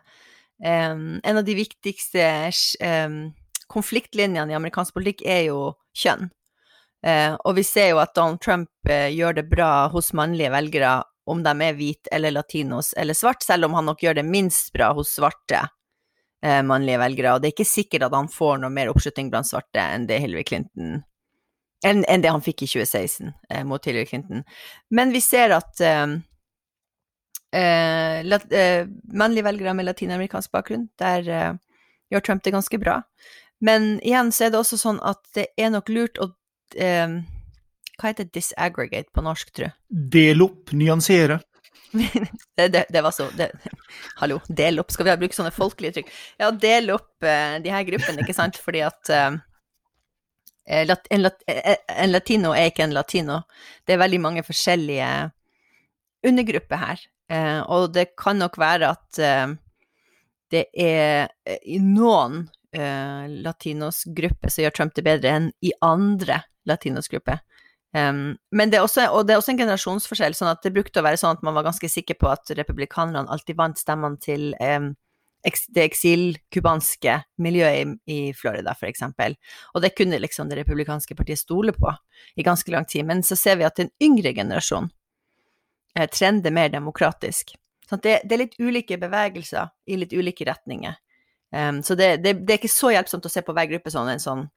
[0.60, 2.50] Um, en av de viktigste
[2.84, 3.30] um,
[3.72, 5.60] konfliktlinjene i amerikansk politikk er jo
[5.96, 6.28] kjønn.
[7.00, 10.98] Uh, og vi ser jo at Donald Trump uh, gjør det bra hos mannlige velgere,
[11.30, 14.72] om de er hvite eller latinos eller svart, selv om han nok gjør det minst
[14.76, 17.32] bra hos svarte uh, mannlige velgere.
[17.34, 20.20] Og det er ikke sikkert at han får noe mer oppslutning blant svarte enn det
[20.20, 21.00] Hillary Clinton
[21.86, 24.42] enn, enn det han fikk i 2016 mot Hillary Clinton.
[24.92, 25.80] Men vi ser at
[27.56, 31.52] eh, eh, mannlige velgere med latinamerikansk bakgrunn, der, eh,
[32.10, 33.02] gjør Trump det ganske bra.
[33.60, 36.32] Men igjen så er det også sånn at det er nok lurt å
[36.76, 37.20] eh,
[38.00, 39.74] Hva heter disaggregate på norsk, tror jeg?
[39.90, 41.42] Del opp, nyansere.
[42.56, 43.50] det, det, det, var så det,
[44.20, 46.12] Hallo, del opp, skal vi bruke sånne folkelige trykk?
[46.40, 49.36] Ja, del opp eh, de her gruppene, ikke sant, fordi at eh,
[50.86, 53.40] lat, en, lat, en, latino er ikke en latino.
[53.84, 55.10] Det er veldig mange forskjellige
[56.30, 57.04] undergrupper her.
[57.30, 59.52] Eh, og det kan nok være at eh,
[60.50, 61.30] det er
[61.62, 66.36] i noen latinos grupper som gjør Trump det bedre enn i andre
[66.70, 67.40] latinos grupper.
[67.90, 70.34] Um, men det er, også, og det er også en generasjonsforskjell.
[70.38, 73.26] sånn at Det brukte å være sånn at man var ganske sikker på at republikanerne
[73.26, 74.92] alltid vant stemmene til um,
[75.42, 79.02] det eksilkubanske miljøet i, i Florida, f.eks.
[79.74, 81.94] Og det kunne liksom det republikanske partiet stole på
[82.36, 83.08] i ganske lang tid.
[83.08, 84.99] Men så ser vi at den yngre generasjonen eh,
[86.14, 87.54] trender mer demokratisk.
[87.90, 90.94] Sånn det, det, er litt ulike bevegelser i litt ulike retninger.
[91.50, 94.12] Um, så det, det, det, er ikke så hjelpsomt å se på hver gruppe sånn
[94.12, 94.48] en sånn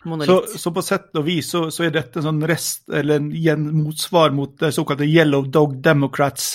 [0.00, 3.66] så, så, på sett og vis så, så er dette en sånn rest, eller en
[3.82, 6.54] motsvar mot det såkalte Yellow Dog Democrats.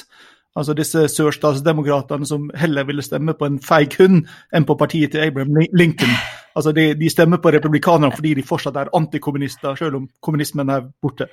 [0.58, 4.24] Altså disse sørstatsdemokratene som heller ville stemme på en feig hund
[4.56, 6.16] enn på partiet til Abraham Lincoln.
[6.56, 10.90] Altså de, de stemmer på republikanerne fordi de fortsatt er antikommunister, selv om kommunismen er
[11.04, 11.30] borte.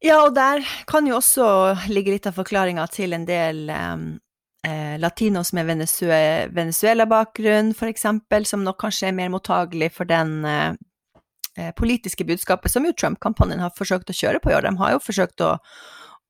[0.00, 1.46] Ja, og der kan jo også
[1.92, 4.06] ligge litt av forklaringa til en del um,
[4.64, 8.06] eh, latinos med Venezuela-bakgrunn, f.eks.,
[8.48, 10.72] som nok kanskje er mer mottagelig for den eh,
[11.58, 14.70] eh, politiske budskapet som jo Trump-kampanjen har forsøkt å kjøre på i år.
[14.70, 15.52] De har jo forsøkt å,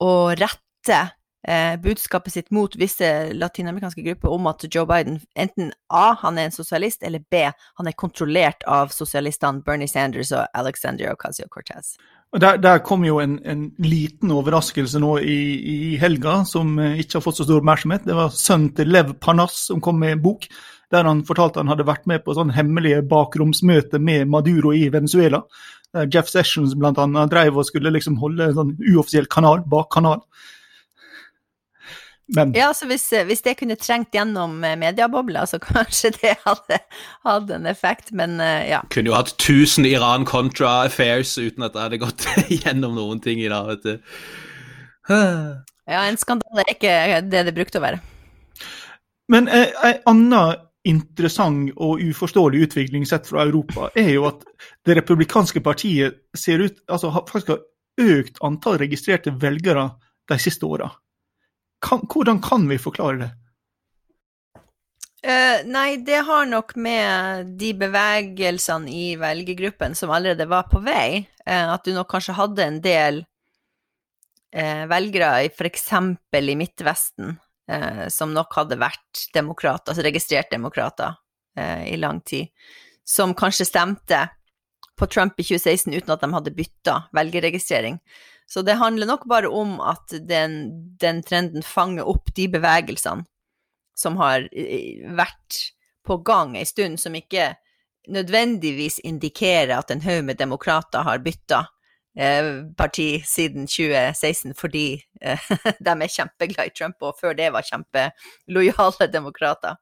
[0.03, 0.99] å rette
[1.47, 6.49] eh, budskapet sitt mot visse latinamerikanske grupper om at Joe Biden enten A, han er
[6.49, 7.47] en sosialist, eller B,
[7.79, 11.95] han er kontrollert av sosialistene Bernie Sanders og Alexandria Ocasio-Cortez.
[12.31, 17.17] Der, der, kom jo en, en, liten overraskelse nå i, i, helga, som eh, ikke
[17.17, 18.05] har fått så stor oppmerksomhet.
[18.07, 20.47] Det var sønnen til Lev Parnas som kom med en bok
[20.91, 25.39] der han fortalte han hadde vært med på sånn hemmelige bakromsmøte med Maduro i Venezuela.
[26.11, 27.25] Jeff Sessions bl.a.
[27.31, 30.19] drev og skulle liksom holde en sånn uoffisiell kanal, bakkanal.
[32.35, 36.77] Men, ja, så hvis, hvis, det kunne trengt gjennom eh, mediebobla, så kanskje det hadde
[37.27, 38.79] hatt en effekt, men uh, ja.
[38.93, 42.27] Kunne jo hatt 1000 Iran-Contra-affairs uten at det hadde gått
[42.61, 44.15] gjennom noen ting i dag, vet du.
[45.11, 46.95] ja, en skandale er ikke
[47.27, 47.99] det det brukte å være.
[49.31, 54.47] Men eh, en annen interessant og uforståelig utvikling sett fra Europa, er jo at
[54.87, 57.61] det republikanske partiet ser ut, altså faktisk har
[58.01, 59.91] økt antall registrerte velgere
[60.31, 60.87] de siste åra
[61.81, 63.31] kan, hvordan kan vi forklare det?
[65.21, 71.21] Uh, nei, det har nok med de bevegelsene i velgergruppen som allerede var på vei,
[71.45, 75.87] uh, at du nok kanskje hadde en del uh, velgere f.eks.
[76.41, 77.37] i Midtvesten
[78.11, 81.13] som nok hadde vært demokrater, altså registrert demokrater,
[81.87, 82.49] i lang tid,
[83.07, 84.17] som kanskje stemte
[84.99, 88.01] på Trump i 2016 uten at de hadde bytta velgerregistrering.
[88.51, 90.55] Så det handler nok bare om at den,
[90.99, 93.23] den trenden fanger opp de bevegelsene
[93.95, 94.47] som har
[95.15, 95.59] vært
[96.07, 97.53] på gang ei stund, som ikke
[98.11, 101.61] nødvendigvis indikerer at en haug med demokrater har bytta
[102.17, 104.85] eh, parti siden 2016 fordi
[105.21, 105.47] eh,
[105.85, 109.77] de er kjempeglade i Trump, og før det var kjempelojale demokrater.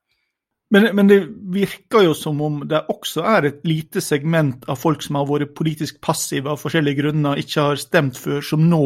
[0.70, 5.02] Men, men, det virker jo som om det også er et lite segment av folk
[5.02, 8.84] som har vært politisk passive av forskjellige grunner, ikke har stemt før, som nå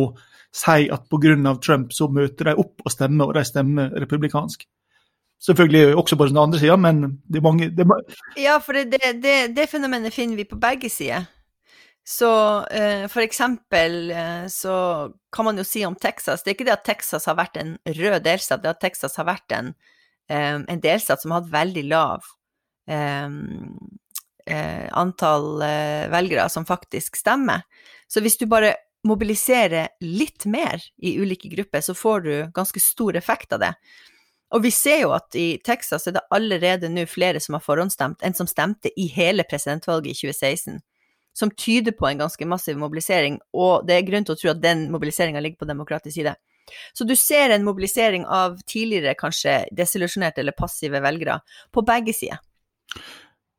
[0.55, 1.57] sier at pga.
[1.59, 4.63] Trump så møter de opp og stemmer, og de stemmer republikansk.
[5.43, 8.19] Selvfølgelig også på den andre sida, men det er mange det er...
[8.39, 11.25] Ja, for det, det, det, fenomenet finner vi på begge sider.
[12.07, 12.29] Så
[12.63, 14.75] uh, for eksempel uh, så
[15.35, 17.77] kan man jo si om Texas Det er ikke det at Texas har vært en
[17.87, 19.71] rød delstat, det er at Texas har vært en
[20.31, 22.23] en delstat som hadde veldig lav
[24.45, 27.61] eh, antall eh, velgere som faktisk stemmer.
[28.07, 28.75] Så hvis du bare
[29.07, 33.73] mobiliserer litt mer i ulike grupper, så får du ganske stor effekt av det.
[34.53, 38.21] Og vi ser jo at i Texas er det allerede nå flere som har forhåndsstemt,
[38.21, 40.79] enn som stemte i hele presidentvalget i 2016.
[41.33, 44.61] Som tyder på en ganske massiv mobilisering, og det er grunn til å tro at
[44.61, 46.35] den mobiliseringa ligger på demokratisk side.
[46.93, 51.39] Så du ser en mobilisering av tidligere kanskje desillusjonerte eller passive velgere
[51.73, 52.41] på begge sider.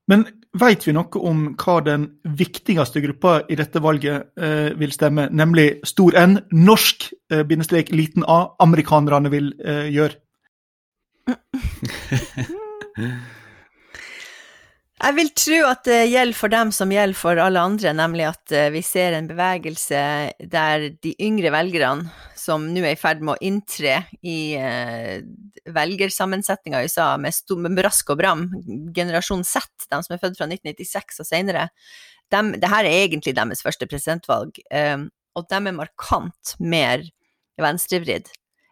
[0.08, 0.26] Men
[0.60, 5.80] veit vi noe om hva den viktigste gruppa i dette valget eh, vil stemme, nemlig
[5.88, 10.20] stor N, norsk eh, bindestrek liten a, amerikanerne vil eh, gjøre?
[15.04, 18.52] Jeg vil tro at det gjelder for dem som gjelder for alle andre, nemlig at
[18.56, 19.98] eh, vi ser en bevegelse
[20.48, 22.08] der de yngre velgerne,
[22.40, 25.20] som nå er i ferd med å inntre i uh,
[25.72, 28.46] velgersammensetninga i USA med, med brask og bram,
[28.96, 31.66] generasjon Z, de som er født fra 1996 og senere,
[32.32, 37.04] det her er egentlig deres første presidentvalg, um, og de er markant mer
[37.60, 38.28] venstrevridd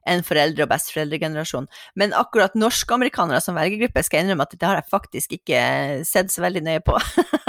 [0.09, 1.69] enn foreldre- og besteforeldregenerasjon.
[1.99, 5.61] Men akkurat norske amerikanere som velgergruppe skal jeg innrømme at det har jeg faktisk ikke
[6.09, 6.99] sett så veldig nøye på.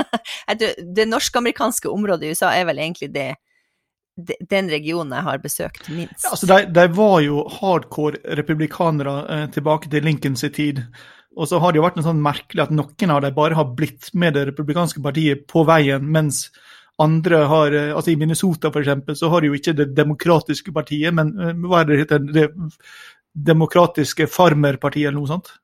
[0.98, 3.32] det norsk-amerikanske området i USA er vel egentlig det,
[4.50, 6.22] den regionen jeg har besøkt minst.
[6.22, 10.86] Ja, altså de, de, var jo hardcore republikanere eh, tilbake til Lincolns tid.
[11.34, 13.72] Og så har det jo vært noe sånn merkelig at noen av dem bare har
[13.74, 16.46] blitt med det republikanske partiet på veien, mens
[17.02, 20.74] andre har eh, altså I Minnesota for eksempel, så har de jo ikke Det demokratiske
[20.76, 22.32] partiet, men eh, hva er det heter?
[22.34, 22.48] Det
[23.34, 25.56] demokratiske farmerpartiet eller noe sånt?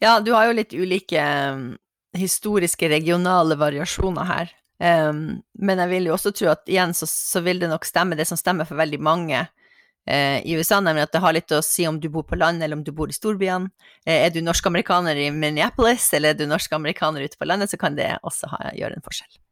[0.00, 1.20] Ja, du har jo litt ulike
[1.52, 1.74] um,
[2.16, 4.54] historiske, regionale variasjoner her.
[4.80, 8.16] Um, men jeg vil jo også tro at igjen så, så, vil det nok stemme
[8.18, 11.62] det som stemmer for veldig mange uh, i USA, nemlig at det har litt å
[11.64, 13.70] si om du bor på landet eller om du bor i storbyene.
[14.08, 18.00] Uh, er du norsk-amerikaner i Minneapolis eller er du norsk-amerikaner ute på landet, så kan
[18.00, 19.43] det også ha, gjøre en forskjell.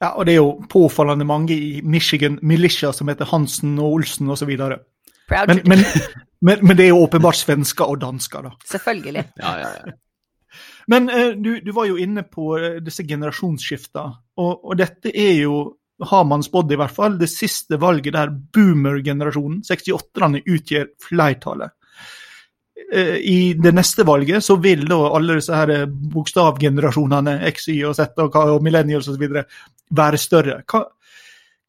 [0.00, 4.30] Ja, og det er jo påfallende mange i Michigan Militia som heter Hansen og Olsen
[4.32, 4.52] osv.
[4.56, 5.82] Men, men,
[6.46, 8.54] men, men det er jo åpenbart svensker og dansker, da.
[8.72, 9.26] Selvfølgelig.
[9.42, 9.98] ja, ja, ja.
[10.90, 15.36] Men uh, du, du, var jo inne på uh, disse generasjonsskiftene, og, og, dette er
[15.44, 15.60] jo,
[16.10, 21.76] har man spådd i hvert fall, det siste valget der boomer-generasjonen, 68-erne, utgjør flertallet.
[22.92, 27.82] Eh, i det neste valget så vil da alle disse her eh, bokstavgenerasjonene, X, Y
[27.86, 29.26] og Z og, og millennials osv.
[29.94, 30.60] være større.
[30.70, 30.84] Hva,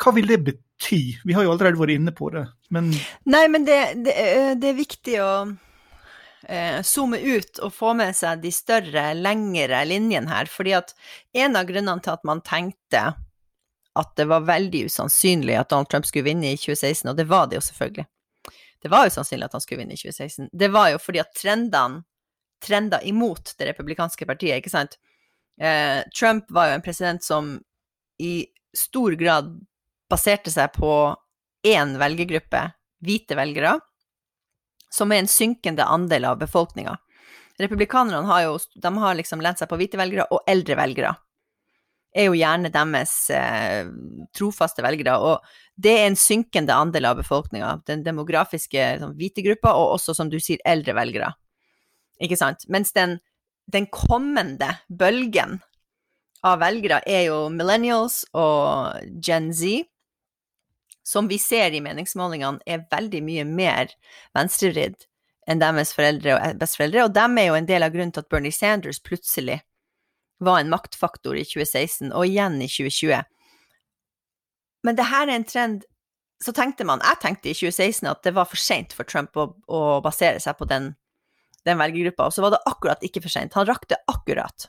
[0.02, 1.02] hva, vil det bety?
[1.26, 2.90] Vi har jo allerede vært inne på det, men
[3.30, 5.34] Nei, men det, det, eh, det er viktig å
[6.84, 10.50] zoome ut og få med seg de større, lengre linjene her.
[10.50, 10.90] fordi at
[11.38, 13.04] en av grunnene til at man tenkte
[13.96, 17.46] at det var veldig usannsynlig at Donald Trump skulle vinne i 2016, og det var
[17.48, 18.08] det jo selvfølgelig,
[18.82, 20.50] det var jo sannsynlig at han skulle vinne i 2016.
[20.52, 22.04] Det var jo fordi at trendene
[22.62, 24.98] trenda imot det republikanske partiet, ikke sant.
[25.62, 27.56] Eh, Trump var jo en president som
[28.22, 28.46] i
[28.78, 29.50] stor grad
[30.10, 30.92] baserte seg på
[31.68, 32.62] én velgergruppe,
[33.02, 33.80] hvite velgere,
[34.94, 36.98] som er en synkende andel av befolkninga.
[37.62, 41.16] Republikanerne har jo de har liksom lent seg på hvite velgere og eldre velgere
[42.12, 43.88] er jo gjerne deres eh,
[44.36, 45.18] trofaste velgere.
[45.20, 50.16] Og det er en synkende andel av befolkninga, den demografiske sånn, hvite gruppa, og også,
[50.18, 51.32] som du sier, eldre velgere.
[52.22, 52.68] Ikke sant?
[52.70, 53.18] Mens den,
[53.72, 55.60] den kommende bølgen
[56.46, 59.88] av velgere er jo millennials og Gen Z,
[61.06, 63.94] som vi ser i meningsmålingene er veldig mye mer
[64.38, 65.08] venstrevridd
[65.50, 68.30] enn deres foreldre og besteforeldre, og dem er jo en del av grunnen til at
[68.30, 69.58] Bernie Sanders plutselig
[70.42, 73.22] var en maktfaktor i 2016, og igjen i 2020.
[74.82, 75.88] Men det her er en trend
[76.42, 79.44] Så tenkte man, jeg tenkte i 2016 at det var for seint for Trump å,
[79.70, 80.88] å, basere seg på den,
[81.70, 83.54] den velgergruppa, og så var det akkurat ikke for seint.
[83.54, 84.66] Han rakk det akkurat.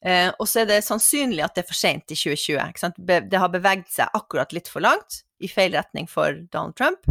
[0.00, 2.96] Eh, og så er det sannsynlig at det er for seint i 2020.
[3.28, 7.04] Det har beveget seg akkurat litt for langt i feil retning for Donald Trump.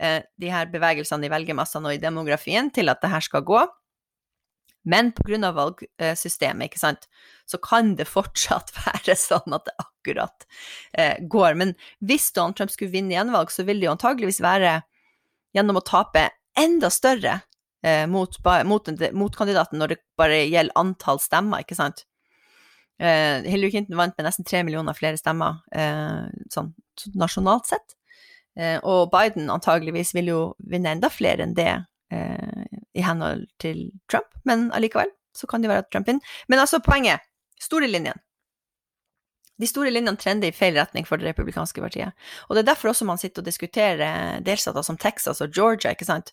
[0.00, 3.62] Eh, de her bevegelsene i velgermassene og i demografien til at det her skal gå.
[4.88, 5.52] Men pga.
[5.52, 7.06] valgsystemet, ikke sant,
[7.46, 10.46] så kan det fortsatt være sånn at det akkurat
[10.92, 11.54] eh, går.
[11.60, 14.80] Men hvis Donald Trump skulle vinne gjenvalg, så vil det jo antageligvis være
[15.56, 16.28] gjennom å tape
[16.58, 17.40] enda større
[17.84, 22.04] eh, mot, mot, mot, kandidaten når det bare gjelder antall stemmer, ikke sant.
[23.00, 26.74] Eh, Hillary Clinton vant med nesten tre millioner flere stemmer eh, sånn
[27.16, 27.96] nasjonalt sett.
[28.58, 31.70] Eh, og Biden antageligvis vil jo vinne enda flere enn det
[32.12, 32.49] eh,
[32.94, 36.34] i henhold til Trump, men allikevel så kan det være at Trump vinner.
[36.48, 37.22] Men altså, poenget
[37.60, 38.18] store linjene.
[39.60, 42.16] De store linjene trender i feil retning for det republikanske partiet.
[42.48, 46.08] Og det er derfor også man sitter og diskuterer delstater som Texas og Georgia, ikke
[46.08, 46.32] sant.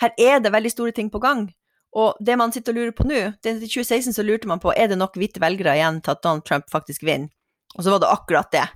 [0.00, 1.50] Her er det veldig store ting på gang.
[1.92, 4.88] Og det man sitter og lurer på nå I 2016 så lurte man på er
[4.88, 7.28] det nok hvite velgere igjen til at Donald Trump faktisk vinner.
[7.76, 8.66] Og så var det akkurat det.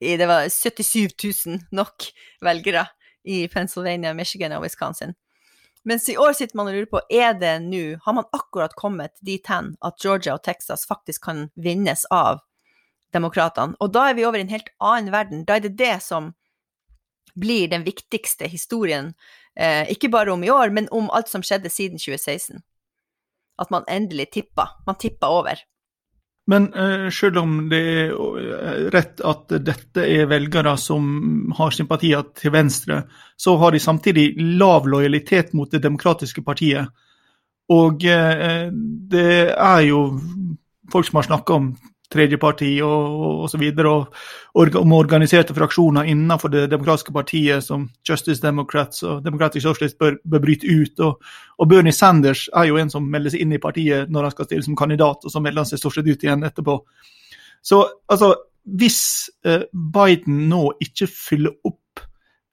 [0.00, 2.10] Det var 77 000 nok
[2.42, 2.84] velgere
[3.24, 5.14] i Pennsylvania, Michigan og Wisconsin.
[5.86, 9.14] Mens i år sitter man og lurer på er det nå, har man akkurat kommet
[9.22, 12.40] dit hen at Georgia og Texas faktisk kan vinnes av
[13.14, 13.78] demokratene?
[13.78, 15.44] Og da er vi over i en helt annen verden.
[15.46, 16.32] Da er det det som
[17.38, 19.12] blir den viktigste historien,
[19.54, 22.64] eh, ikke bare om i år, men om alt som skjedde siden 2016.
[23.62, 24.68] At man endelig tippa.
[24.86, 25.62] Man tippa over.
[26.46, 32.22] Men uh, selv om det er eh, rett at dette er velgere som har sympatier
[32.38, 33.00] til Venstre,
[33.36, 34.28] så har de samtidig
[34.60, 36.86] lav lojalitet mot det demokratiske partiet.
[37.74, 38.68] Og uh,
[39.10, 40.04] det er jo
[40.92, 41.72] folk som har snakka om
[42.12, 44.14] tredjeparti parti og videre, og,
[44.54, 50.18] og om organiserte fraksjoner innenfor det demokratiske partiet som Justice Democrats og Democratic Socialist, bør,
[50.24, 51.00] bør bryte ut.
[51.00, 51.22] Og,
[51.58, 54.50] og, Bernie Sanders er jo en som melder seg inn i partiet når han skal
[54.50, 56.78] stille som kandidat, og så melder han seg stort sett ut igjen etterpå.
[57.62, 58.34] Så altså,
[58.66, 61.82] hvis eh, Biden nå ikke fyller opp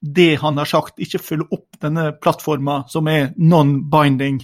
[0.04, 4.42] det han har sagt, ikke fyller opp denne plattforma som er non-binding,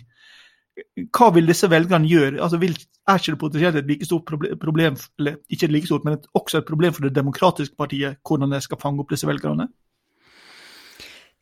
[1.16, 2.40] hva vil disse velgerne gjøre?
[2.44, 2.76] Altså, vil
[3.10, 4.26] er ikke det potensielt et like stort
[4.62, 8.62] problem, eller ikke like stort, men også et problem for det demokratiske partiet, hvordan de
[8.62, 9.70] skal fange opp disse velgerne?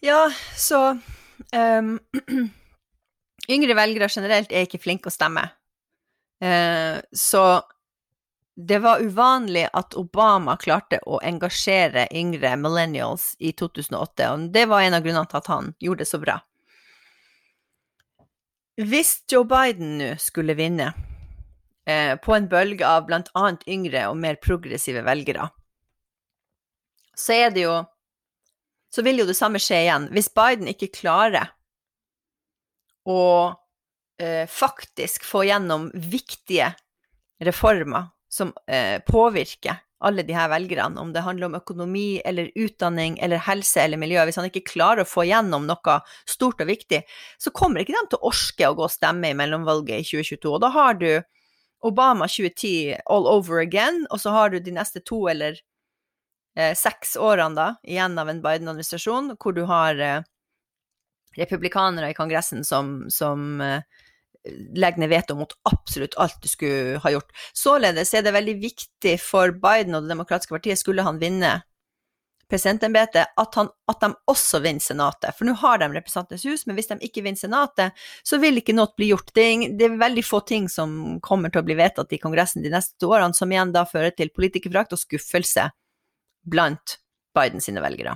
[0.03, 0.97] Ja, så
[1.53, 1.97] um,
[3.49, 5.45] Yngre velgere generelt er ikke flinke å stemme.
[6.43, 7.61] Uh, så
[8.57, 14.83] det var uvanlig at Obama klarte å engasjere yngre millennials i 2008, og det var
[14.83, 16.39] en av grunnene til at han gjorde det så bra.
[18.77, 20.91] Hvis Joe Biden nå skulle vinne,
[21.89, 23.45] eh, på en bølge av bl.a.
[23.65, 25.47] yngre og mer progressive velgere,
[27.17, 27.77] så er det jo
[28.93, 30.05] Så vil jo det samme skje igjen.
[30.15, 31.49] Hvis Biden ikke klarer
[33.03, 33.51] å
[34.17, 36.69] eh, faktisk få gjennom viktige
[37.43, 43.17] reformer som eh, påvirker alle de her velgerne, om det handler om økonomi eller utdanning
[43.23, 45.95] eller helse eller miljø, hvis han ikke klarer å få gjennom noe
[46.29, 47.01] stort og viktig,
[47.41, 50.53] så kommer ikke de til å orske å gå og stemme i mellomvalget i 2022.
[50.53, 51.09] Og da har du
[51.85, 55.57] Obama 2010 all over again, og så har du de neste to eller
[56.57, 60.25] eh, seks årene da, igjen av en Biden-administrasjon, hvor du har eh,
[61.37, 63.81] republikanere i Kongressen som, som eh,
[64.75, 67.31] legger ned veto mot absolutt alt du skulle ha gjort.
[67.55, 71.59] Således er det veldig viktig for Biden og Det demokratiske partiet, skulle han vinne
[72.49, 73.57] presidentembetet, at,
[73.91, 75.35] at de også vinner Senatet.
[75.35, 78.75] For nå har de Representantenes hus, men hvis de ikke vinner Senatet, så vil ikke
[78.77, 79.33] noe bli gjort.
[79.35, 82.63] Det er, det er, veldig få ting som kommer til å bli vedtatt i Kongressen
[82.63, 85.67] de neste årene, som igjen da fører til politikerforakt og skuffelse
[86.47, 86.97] blant
[87.35, 88.15] Biden sine velgere.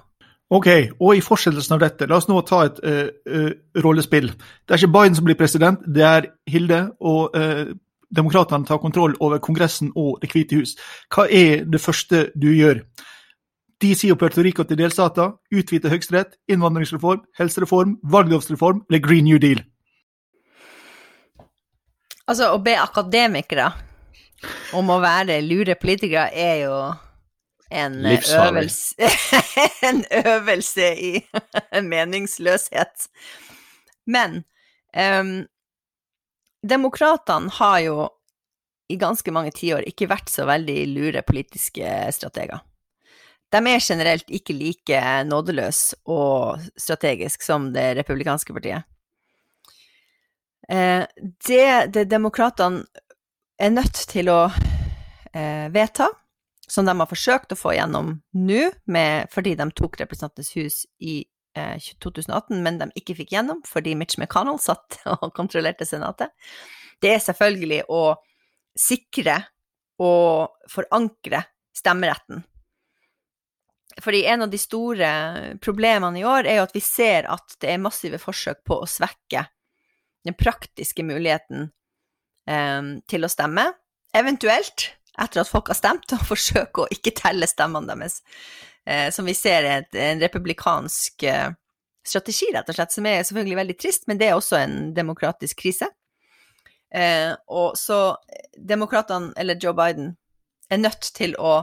[0.52, 0.68] Ok,
[1.00, 3.52] og i fortsettelsen av dette, la oss nå ta et uh, uh,
[3.86, 4.34] rollespill.
[4.36, 7.72] Det er ikke Biden som blir president, det er Hilde, og uh,
[8.12, 10.76] demokratene tar kontroll over Kongressen og Det hvite hus.
[11.08, 12.82] Hva er det første du gjør?
[13.82, 19.64] De sier Puerto Rico til delstater, utvide høyesterett, innvandringsreform, helsereform, valglovsreform eller Green New Deal.
[22.28, 23.72] Altså, å be akademikere
[24.78, 26.76] om å være lure politikere er jo
[27.72, 29.12] en øvelse,
[29.90, 31.12] en øvelse i
[31.94, 33.08] meningsløshet.
[34.06, 34.44] Men
[34.98, 35.36] um,
[36.68, 38.10] demokratene har jo
[38.92, 42.60] i ganske mange tiår ikke vært så veldig lure politiske strateger
[43.52, 48.88] de er generelt ikke like nådeløse og strategiske som det republikanske partiet.
[50.72, 51.04] Eh,
[51.48, 52.86] det, det demokratene
[53.60, 56.08] er nødt til å eh, vedta,
[56.72, 58.64] som de har forsøkt å få gjennom nå,
[59.34, 61.22] fordi de tok Representantenes hus i
[61.58, 66.32] eh, 2018, men de ikke fikk gjennom fordi Mitch McConnell satt og kontrollerte Senatet,
[67.02, 68.04] det er selvfølgelig å
[68.78, 69.42] sikre
[70.02, 71.44] og forankre
[71.76, 72.46] stemmeretten.
[74.02, 75.10] Fordi en av de store
[75.62, 78.88] problemene i år er jo at vi ser at det er massive forsøk på å
[78.88, 79.44] svekke
[80.24, 81.68] den praktiske muligheten
[82.48, 83.68] eh, til å stemme,
[84.16, 84.88] eventuelt
[85.20, 88.22] etter at folk har stemt, og forsøke å ikke telle stemmene deres.
[88.86, 91.50] Eh, som vi ser er en republikansk eh,
[92.08, 95.62] strategi, rett og slett, som er selvfølgelig veldig trist, men det er også en demokratisk
[95.62, 95.92] krise.
[96.92, 98.18] Eh, og så
[98.58, 100.16] demokratene, eller Joe Biden,
[100.72, 101.62] er nødt til å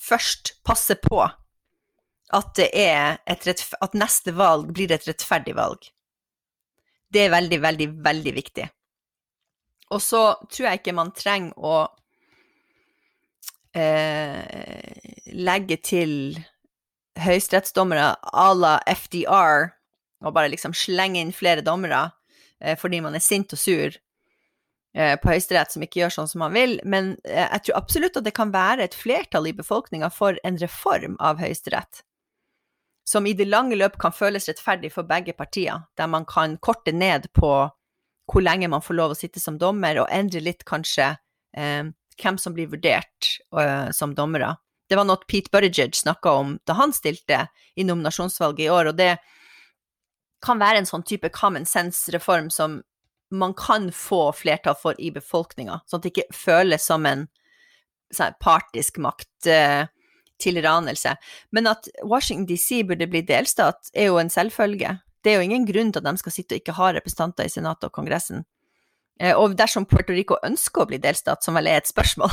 [0.00, 5.88] først passe på at, at neste valg blir et rettferdig valg.
[7.08, 8.66] Det er veldig, veldig, veldig viktig.
[9.96, 11.76] Og så tror jeg ikke man trenger å
[13.76, 16.12] eh, legge til
[17.18, 19.72] høyesterettsdommere à la FDR
[20.24, 22.08] og bare liksom slenge inn flere dommere
[22.62, 26.44] eh, fordi man er sint og sur eh, på Høyesterett som ikke gjør sånn som
[26.46, 30.10] man vil, men eh, jeg tror absolutt at det kan være et flertall i befolkninga
[30.14, 32.04] for en reform av Høyesterett
[33.08, 36.92] som i det lange løp kan føles rettferdig for begge partier, der man kan korte
[36.92, 37.52] ned på
[38.28, 41.14] hvor lenge man får lov å sitte som dommer, og endre litt kanskje
[41.56, 41.88] eh,
[42.22, 44.54] hvem som blir vurdert uh, som dommere.
[44.88, 47.46] Det var noe Pete Buttigieg snakka om da han stilte
[47.76, 49.16] i nominasjonsvalget i år, og det
[50.44, 52.80] kan være en sånn type common sense-reform som
[53.34, 57.26] man kan få flertall for i befolkninga, sånn at det ikke føles som en
[58.14, 59.32] sånn, partisk makt.
[59.44, 59.86] Uh,
[60.38, 61.16] tilranelse.
[61.50, 64.94] Men at Washington DC burde bli delstat, er jo en selvfølge.
[65.24, 67.52] Det er jo ingen grunn til at de skal sitte og ikke ha representanter i
[67.52, 68.44] Senatet og Kongressen.
[69.18, 72.32] Eh, og dersom Puerto Rico ønsker å bli delstat, som vel er et spørsmål,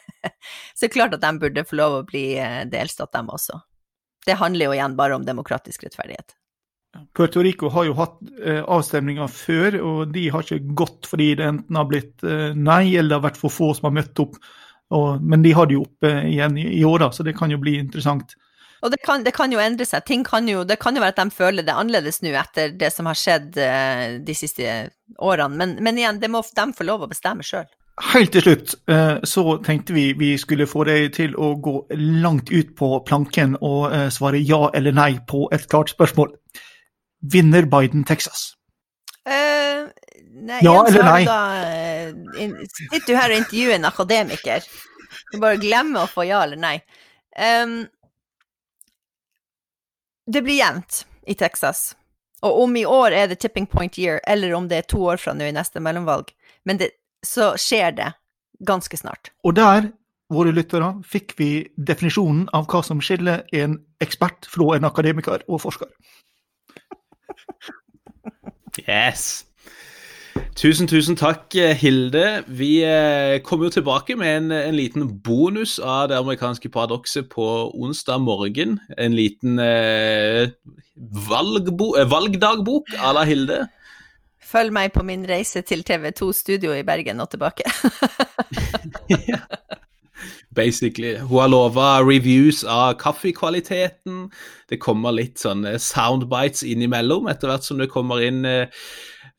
[0.76, 3.58] så er det klart at de burde få lov å bli eh, delstat, dem også.
[4.24, 6.36] Det handler jo igjen bare om demokratisk rettferdighet.
[7.14, 11.48] Puerto Rico har jo hatt eh, avstemninger før, og de har ikke gått fordi det
[11.48, 14.38] enten har blitt eh, nei, eller det har vært for få som har møtt opp.
[14.94, 17.50] Og, men de har det jo oppe igjen i, i år, da, så det kan
[17.50, 18.36] jo bli interessant.
[18.84, 20.04] Og det kan, det kan, jo endre seg.
[20.04, 22.90] Ting kan jo, det kan jo være at de føler det annerledes nå etter det
[22.92, 24.74] som har skjedd eh, de siste
[25.24, 27.64] årene, men, men igjen, det må de få lov å bestemme sjøl.
[28.10, 32.50] Helt til slutt eh, så tenkte vi vi skulle få deg til å gå langt
[32.50, 36.34] ut på planken og eh, svare ja eller nei på et klart spørsmål.
[37.32, 38.50] Vinner Biden Texas?
[39.24, 39.86] Uh,
[40.44, 41.22] nei, ja eller nei?
[41.24, 41.38] Da,
[42.36, 44.66] in, sitter du her og intervjuer en akademiker?
[45.32, 46.76] Du bare glemmer å få ja eller nei.
[47.38, 47.86] Um,
[50.26, 51.94] det blir jevnt i Texas.
[52.44, 55.20] Og om i år er det tipping point year, eller om det er to år
[55.20, 56.32] fra nå i neste mellomvalg,
[56.68, 56.90] men det,
[57.24, 58.10] så skjer det
[58.64, 59.32] ganske snart.
[59.44, 59.88] Og der,
[60.32, 65.62] våre lyttere, fikk vi definisjonen av hva som skiller en ekspert fra en akademiker og
[65.64, 65.88] forsker.
[68.84, 69.44] yes.
[70.54, 72.44] Tusen, tusen takk, eh, Hilde.
[72.46, 77.46] Vi eh, kommer jo tilbake med en, en, liten bonus av det amerikanske paradokset på
[77.74, 78.78] onsdag morgen.
[78.98, 80.50] En liten eh, eh,
[82.10, 83.64] valgdagbok à la Hilde.
[84.44, 87.66] Følg meg på min reise til TV2 Studio i Bergen og tilbake.
[90.54, 91.16] Basically.
[91.18, 94.28] Hun har lova reviews av kaffekvaliteten.
[94.70, 98.70] Det kommer litt sånne soundbites innimellom etter hvert som det kommer inn eh,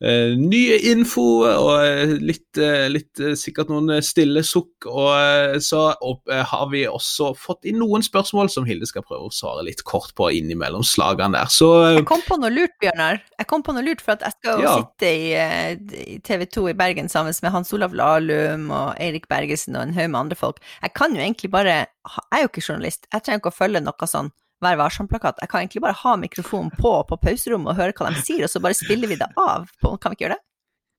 [0.02, 4.88] nye info og eh, litt, uh, litt sikkert noen stille sukk.
[4.90, 9.34] Og så og, har vi også fått inn noen spørsmål som Hilde skal prøve å
[9.34, 11.52] svare litt kort på innimellom slagene der.
[11.52, 13.22] Så Jeg kom på noe lurt, Bjørnar.
[13.38, 14.76] Jeg kom på noe lurt, for at jeg skal ja.
[14.82, 19.78] sitte i, i TV 2 i Bergen sammen med Hans Olav Lahlum og Eirik Bergesen
[19.78, 20.60] og en haug med andre folk.
[20.82, 23.82] Jeg kan jo egentlig bare Jeg er jo ikke journalist, jeg trenger ikke å følge
[23.82, 24.30] noe sånn
[24.64, 25.40] Vær varsom-plakat.
[25.42, 28.52] Jeg kan egentlig bare ha mikrofonen på på pauserommet og høre hva de sier, og
[28.52, 29.68] så bare spiller vi det av.
[29.82, 30.44] Kan vi ikke gjøre det?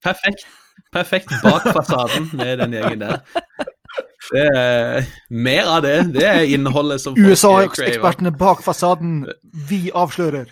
[0.05, 0.45] Perfekt.
[0.93, 3.17] Perfekt bak fasaden med den gjengen der.
[4.27, 5.95] Det er, mer av det.
[6.13, 9.23] Det er innholdet som USA-ekspertene bak fasaden.
[9.69, 10.51] Vi avslører.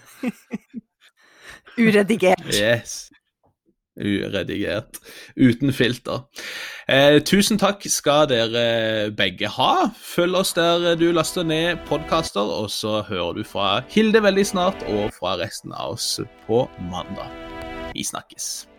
[1.78, 2.48] Uredigert.
[2.56, 3.06] Yes
[3.96, 5.00] uredigert,
[5.36, 6.26] uten filter.
[6.90, 8.66] Eh, tusen takk skal dere
[9.16, 9.90] begge ha.
[9.96, 14.86] Følg oss der du laster ned podkaster, og så hører du fra Hilde veldig snart,
[14.92, 17.32] og fra resten av oss på mandag.
[17.96, 18.75] Vi snakkes.